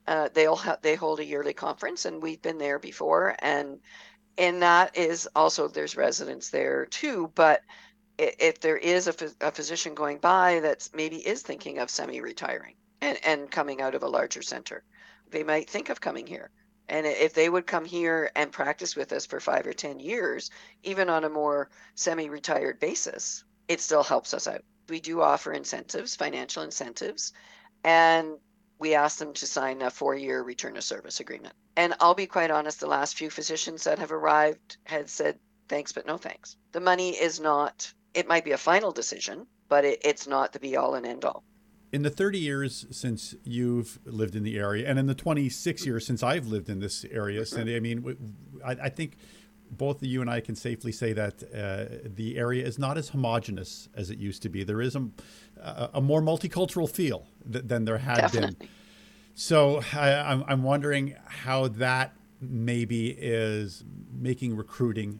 Uh, 0.06 0.28
they'll 0.34 0.58
ha- 0.58 0.78
they 0.82 0.96
hold 0.96 1.20
a 1.20 1.26
yearly 1.26 1.54
conference, 1.54 2.06
and 2.06 2.22
we've 2.22 2.42
been 2.42 2.58
there 2.58 2.80
before, 2.80 3.36
and 3.40 3.80
and 4.38 4.62
that 4.62 4.98
is 4.98 5.28
also 5.36 5.67
there's 5.67 5.98
residents 5.98 6.50
there 6.50 6.86
too. 6.86 7.32
But 7.36 7.62
if 8.17 8.60
there 8.60 8.78
is 8.78 9.08
a, 9.08 9.15
a 9.41 9.52
physician 9.52 9.93
going 9.93 10.19
by 10.19 10.60
that 10.62 10.89
maybe 10.93 11.17
is 11.17 11.41
thinking 11.41 11.80
of 11.80 11.89
semi-retiring 11.89 12.76
and, 13.02 13.19
and 13.24 13.52
coming 13.52 13.82
out 13.82 13.96
of 13.96 14.04
a 14.04 14.08
larger 14.08 14.41
center, 14.41 14.84
they 15.30 15.43
might 15.43 15.69
think 15.69 15.89
of 15.89 16.02
coming 16.02 16.28
here. 16.28 16.52
And 16.89 17.08
if 17.08 17.34
they 17.34 17.50
would 17.50 17.65
come 17.65 17.86
here 17.86 18.30
and 18.36 18.52
practice 18.52 18.96
with 18.96 19.13
us 19.13 19.26
for 19.26 19.39
five 19.39 19.65
or 19.65 19.74
10 19.74 20.00
years, 20.00 20.52
even 20.84 21.10
on 21.10 21.24
a 21.24 21.30
more 21.30 21.69
semi 21.96 22.30
retired 22.30 22.80
basis, 22.80 23.43
it 23.67 23.82
still 23.82 24.04
helps 24.04 24.34
us 24.34 24.48
out. 24.48 24.63
We 24.89 25.00
do 25.00 25.22
offer 25.22 25.54
incentives, 25.54 26.15
financial 26.15 26.62
incentives, 26.63 27.32
and 27.84 28.38
we 28.84 28.96
ask 28.96 29.17
them 29.17 29.32
to 29.32 29.48
sign 29.48 29.82
a 29.82 29.89
four 29.89 30.13
year 30.13 30.43
return 30.43 30.76
of 30.76 30.84
service 30.84 31.22
agreement. 31.22 31.54
And 31.78 31.93
I'll 32.02 32.13
be 32.13 32.28
quite 32.28 32.52
honest, 32.52 32.82
the 32.82 32.88
last 32.88 33.17
few 33.17 33.30
physicians 33.30 33.86
that 33.86 33.98
have 33.98 34.12
arrived 34.12 34.76
had 34.84 35.10
said, 35.10 35.39
thanks, 35.69 35.93
but 35.93 36.06
no 36.06 36.17
thanks. 36.17 36.58
The 36.74 36.82
money 36.82 37.12
is 37.12 37.39
not, 37.39 37.93
it 38.13 38.28
might 38.28 38.43
be 38.43 38.52
a 38.52 38.58
final 38.58 38.91
decision, 38.91 39.48
but 39.69 39.86
it, 39.86 40.02
it's 40.04 40.28
not 40.28 40.52
the 40.52 40.60
be 40.60 40.76
all 40.76 40.96
and 40.96 41.06
end 41.06 41.24
all 41.24 41.46
in 41.93 42.02
the 42.02 42.10
30 42.10 42.39
years 42.39 42.86
since 42.89 43.36
you've 43.46 44.00
lived 44.04 44.36
in 44.36 44.43
the 44.43 44.58
area 44.58 44.89
and 44.89 45.00
in 45.00 45.06
the 45.06 45.15
26 45.15 45.86
years 45.86 46.06
since 46.06 46.24
I've 46.24 46.48
lived 46.48 46.67
in 46.67 46.80
this 46.80 47.06
area, 47.06 47.46
Cindy, 47.46 47.76
I 47.76 47.80
mean, 47.80 48.17
I, 48.65 48.72
I 48.72 48.89
think 48.89 49.15
both 49.78 50.02
you 50.04 50.22
and 50.22 50.30
I 50.30 50.39
can 50.39 50.56
safely 50.56 50.91
say 50.91 51.13
that 51.13 51.43
uh, 51.43 52.00
the 52.04 52.38
area 52.38 52.65
is 52.65 52.80
not 52.80 52.98
as 52.98 53.10
homogenous 53.10 53.89
as 53.96 54.10
it 54.10 54.17
used 54.17 54.41
to 54.43 54.50
be. 54.50 54.63
There 54.63 54.82
is 54.82 54.96
a, 54.96 55.08
a 55.93 56.02
more 56.02 56.21
multicultural 56.21 56.89
feel 56.89 57.26
th- 57.52 57.65
than 57.65 57.86
there 57.86 57.97
had 57.97 58.17
Definitely. 58.17 58.56
been. 58.56 58.67
So 59.36 59.82
I, 59.93 60.12
I'm, 60.32 60.43
I'm 60.47 60.63
wondering 60.63 61.15
how 61.26 61.67
that 61.69 62.13
maybe 62.41 63.10
is 63.10 63.84
making 64.12 64.56
recruiting. 64.56 65.19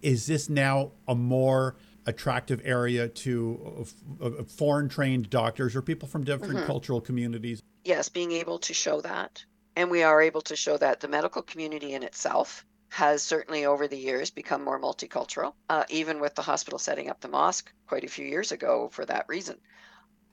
Is 0.00 0.26
this 0.26 0.48
now 0.48 0.92
a 1.06 1.14
more 1.14 1.76
attractive 2.06 2.60
area 2.64 3.08
to 3.08 3.86
uh, 4.20 4.30
foreign 4.44 4.88
trained 4.88 5.30
doctors 5.30 5.76
or 5.76 5.82
people 5.82 6.08
from 6.08 6.24
different 6.24 6.54
Mhm. 6.60 6.66
cultural 6.66 7.00
communities? 7.00 7.62
yes, 7.84 8.08
being 8.08 8.30
able 8.32 8.58
to 8.60 8.72
show 8.72 9.00
that. 9.00 9.44
And 9.74 9.90
we 9.90 10.02
are 10.04 10.20
able 10.22 10.40
to 10.42 10.54
show 10.54 10.76
that 10.78 11.00
the 11.00 11.08
medical 11.08 11.42
community 11.42 11.94
in 11.94 12.02
itself 12.04 12.64
has 12.92 13.22
certainly 13.22 13.64
over 13.64 13.88
the 13.88 13.96
years 13.96 14.30
become 14.30 14.62
more 14.62 14.78
multicultural, 14.78 15.54
uh, 15.70 15.82
even 15.88 16.20
with 16.20 16.34
the 16.34 16.42
hospital 16.42 16.78
setting 16.78 17.08
up 17.08 17.22
the 17.22 17.28
mosque 17.28 17.72
quite 17.86 18.04
a 18.04 18.08
few 18.08 18.26
years 18.26 18.52
ago 18.52 18.90
for 18.92 19.06
that 19.06 19.24
reason. 19.28 19.58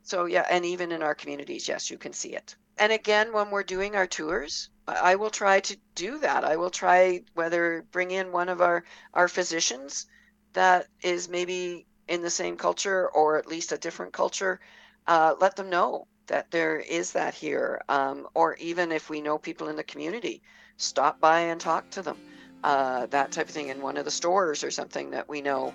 So, 0.04 0.26
yeah, 0.26 0.46
and 0.50 0.66
even 0.66 0.92
in 0.92 1.02
our 1.02 1.16
communities, 1.16 1.70
yes, 1.70 1.90
you 1.90 1.98
can 1.98 2.12
see 2.12 2.36
it. 2.36 2.58
And 2.78 2.92
again, 2.92 3.32
when 3.32 3.50
we're 3.50 3.64
doing 3.64 3.96
our 3.96 4.08
tours, 4.08 4.70
I 4.86 5.16
will 5.16 5.30
try 5.30 5.62
to 5.62 5.78
do 5.96 6.18
that. 6.20 6.44
I 6.44 6.58
will 6.58 6.70
try 6.70 7.22
whether 7.34 7.86
bring 7.92 8.12
in 8.12 8.34
one 8.34 8.50
of 8.50 8.60
our, 8.60 8.84
our 9.14 9.30
physicians 9.30 10.08
that 10.52 10.88
is 11.02 11.30
maybe 11.30 11.86
in 12.10 12.22
the 12.22 12.30
same 12.30 12.58
culture 12.58 13.08
or 13.08 13.38
at 13.38 13.48
least 13.48 13.72
a 13.72 13.78
different 13.78 14.12
culture, 14.12 14.60
uh, 15.08 15.34
let 15.40 15.56
them 15.56 15.70
know 15.70 16.08
that 16.28 16.52
there 16.52 16.78
is 16.78 17.14
that 17.14 17.34
here. 17.34 17.82
Um, 17.88 18.28
or 18.34 18.56
even 18.56 18.92
if 18.92 19.10
we 19.10 19.22
know 19.22 19.38
people 19.38 19.70
in 19.70 19.78
the 19.78 19.84
community, 19.84 20.42
stop 20.76 21.22
by 21.22 21.40
and 21.40 21.62
talk 21.62 21.90
to 21.92 22.02
them. 22.02 22.18
Uh, 22.64 23.06
that 23.08 23.32
type 23.32 23.48
of 23.48 23.54
thing 23.54 23.70
in 23.70 23.82
one 23.82 23.98
of 23.98 24.06
the 24.06 24.12
stores 24.12 24.64
or 24.64 24.72
something 24.72 25.12
that 25.12 25.28
we 25.30 25.42
know. 25.42 25.74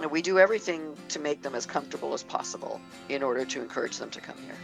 And 0.00 0.10
we 0.10 0.22
do 0.22 0.38
everything 0.38 0.96
to 1.08 1.18
make 1.18 1.42
them 1.42 1.54
as 1.54 1.66
comfortable 1.66 2.14
as 2.14 2.22
possible 2.22 2.80
in 3.08 3.22
order 3.22 3.44
to 3.44 3.60
encourage 3.60 3.98
them 3.98 4.10
to 4.10 4.20
come 4.20 4.36
here. 4.38 4.56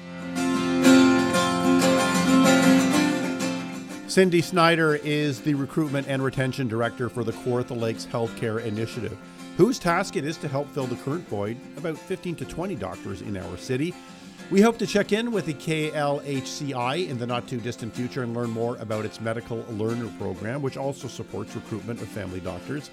Cindy 4.08 4.40
Snider 4.40 4.96
is 4.96 5.42
the 5.42 5.52
Recruitment 5.52 6.08
and 6.08 6.24
Retention 6.24 6.66
Director 6.66 7.10
for 7.10 7.22
the 7.22 7.32
Kawartha 7.32 7.78
Lakes 7.78 8.06
Healthcare 8.06 8.64
Initiative, 8.64 9.16
whose 9.58 9.78
task 9.78 10.16
it 10.16 10.24
is 10.24 10.38
to 10.38 10.48
help 10.48 10.66
fill 10.70 10.86
the 10.86 10.96
current 10.96 11.28
void, 11.28 11.58
about 11.76 11.98
15 11.98 12.34
to 12.36 12.44
20 12.46 12.74
doctors 12.76 13.20
in 13.20 13.36
our 13.36 13.56
city. 13.58 13.94
We 14.50 14.62
hope 14.62 14.78
to 14.78 14.86
check 14.86 15.12
in 15.12 15.30
with 15.30 15.44
the 15.44 15.52
KLHCI 15.52 17.06
in 17.06 17.18
the 17.18 17.26
not 17.26 17.46
too 17.46 17.60
distant 17.60 17.94
future 17.94 18.22
and 18.22 18.34
learn 18.34 18.48
more 18.48 18.78
about 18.78 19.04
its 19.04 19.20
medical 19.20 19.62
learner 19.68 20.10
program, 20.18 20.62
which 20.62 20.78
also 20.78 21.06
supports 21.06 21.54
recruitment 21.54 22.00
of 22.00 22.08
family 22.08 22.40
doctors. 22.40 22.90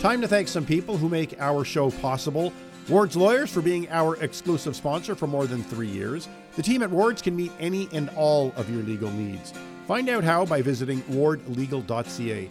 Time 0.00 0.20
to 0.20 0.28
thank 0.28 0.46
some 0.46 0.66
people 0.66 0.98
who 0.98 1.08
make 1.08 1.40
our 1.40 1.64
show 1.64 1.90
possible. 1.90 2.52
Ward's 2.86 3.16
Lawyers 3.16 3.50
for 3.50 3.62
being 3.62 3.88
our 3.88 4.16
exclusive 4.16 4.76
sponsor 4.76 5.14
for 5.14 5.26
more 5.26 5.46
than 5.46 5.62
three 5.62 5.88
years. 5.88 6.28
The 6.56 6.62
team 6.62 6.82
at 6.82 6.90
Ward's 6.90 7.22
can 7.22 7.34
meet 7.34 7.52
any 7.58 7.88
and 7.94 8.10
all 8.10 8.52
of 8.56 8.68
your 8.68 8.82
legal 8.82 9.10
needs. 9.10 9.54
Find 9.88 10.10
out 10.10 10.22
how 10.22 10.44
by 10.44 10.60
visiting 10.60 11.00
wardlegal.ca. 11.04 12.50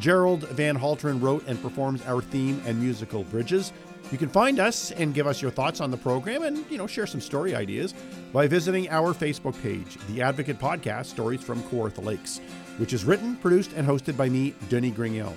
Gerald 0.00 0.46
Van 0.50 0.78
Halteren 0.78 1.22
wrote 1.22 1.44
and 1.46 1.60
performs 1.62 2.02
our 2.02 2.20
theme 2.20 2.60
and 2.66 2.78
musical 2.78 3.24
bridges. 3.24 3.72
You 4.12 4.18
can 4.18 4.28
find 4.28 4.60
us 4.60 4.92
and 4.92 5.12
give 5.12 5.26
us 5.26 5.42
your 5.42 5.50
thoughts 5.50 5.80
on 5.80 5.90
the 5.90 5.96
program 5.96 6.44
and, 6.44 6.64
you 6.70 6.78
know, 6.78 6.86
share 6.86 7.06
some 7.06 7.20
story 7.20 7.56
ideas 7.56 7.92
by 8.32 8.46
visiting 8.46 8.88
our 8.88 9.12
Facebook 9.12 9.60
page, 9.62 9.98
The 10.08 10.22
Advocate 10.22 10.60
Podcast 10.60 11.06
Stories 11.06 11.42
from 11.42 11.60
Kawartha 11.64 12.04
Lakes, 12.04 12.40
which 12.78 12.92
is 12.92 13.04
written, 13.04 13.34
produced, 13.36 13.72
and 13.72 13.86
hosted 13.86 14.16
by 14.16 14.28
me, 14.28 14.54
Denis 14.68 14.92
Grignel. 14.92 15.34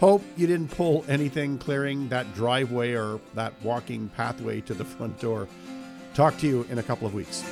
Hope 0.00 0.22
you 0.36 0.46
didn't 0.46 0.70
pull 0.70 1.04
anything 1.08 1.58
clearing 1.58 2.08
that 2.10 2.32
driveway 2.34 2.92
or 2.92 3.20
that 3.34 3.54
walking 3.62 4.08
pathway 4.10 4.60
to 4.62 4.74
the 4.74 4.84
front 4.96 5.18
door. 5.18 5.48
Talk 6.12 6.36
to 6.38 6.46
you 6.46 6.66
in 6.68 6.78
a 6.78 6.82
couple 6.82 7.06
of 7.06 7.14
weeks. 7.14 7.42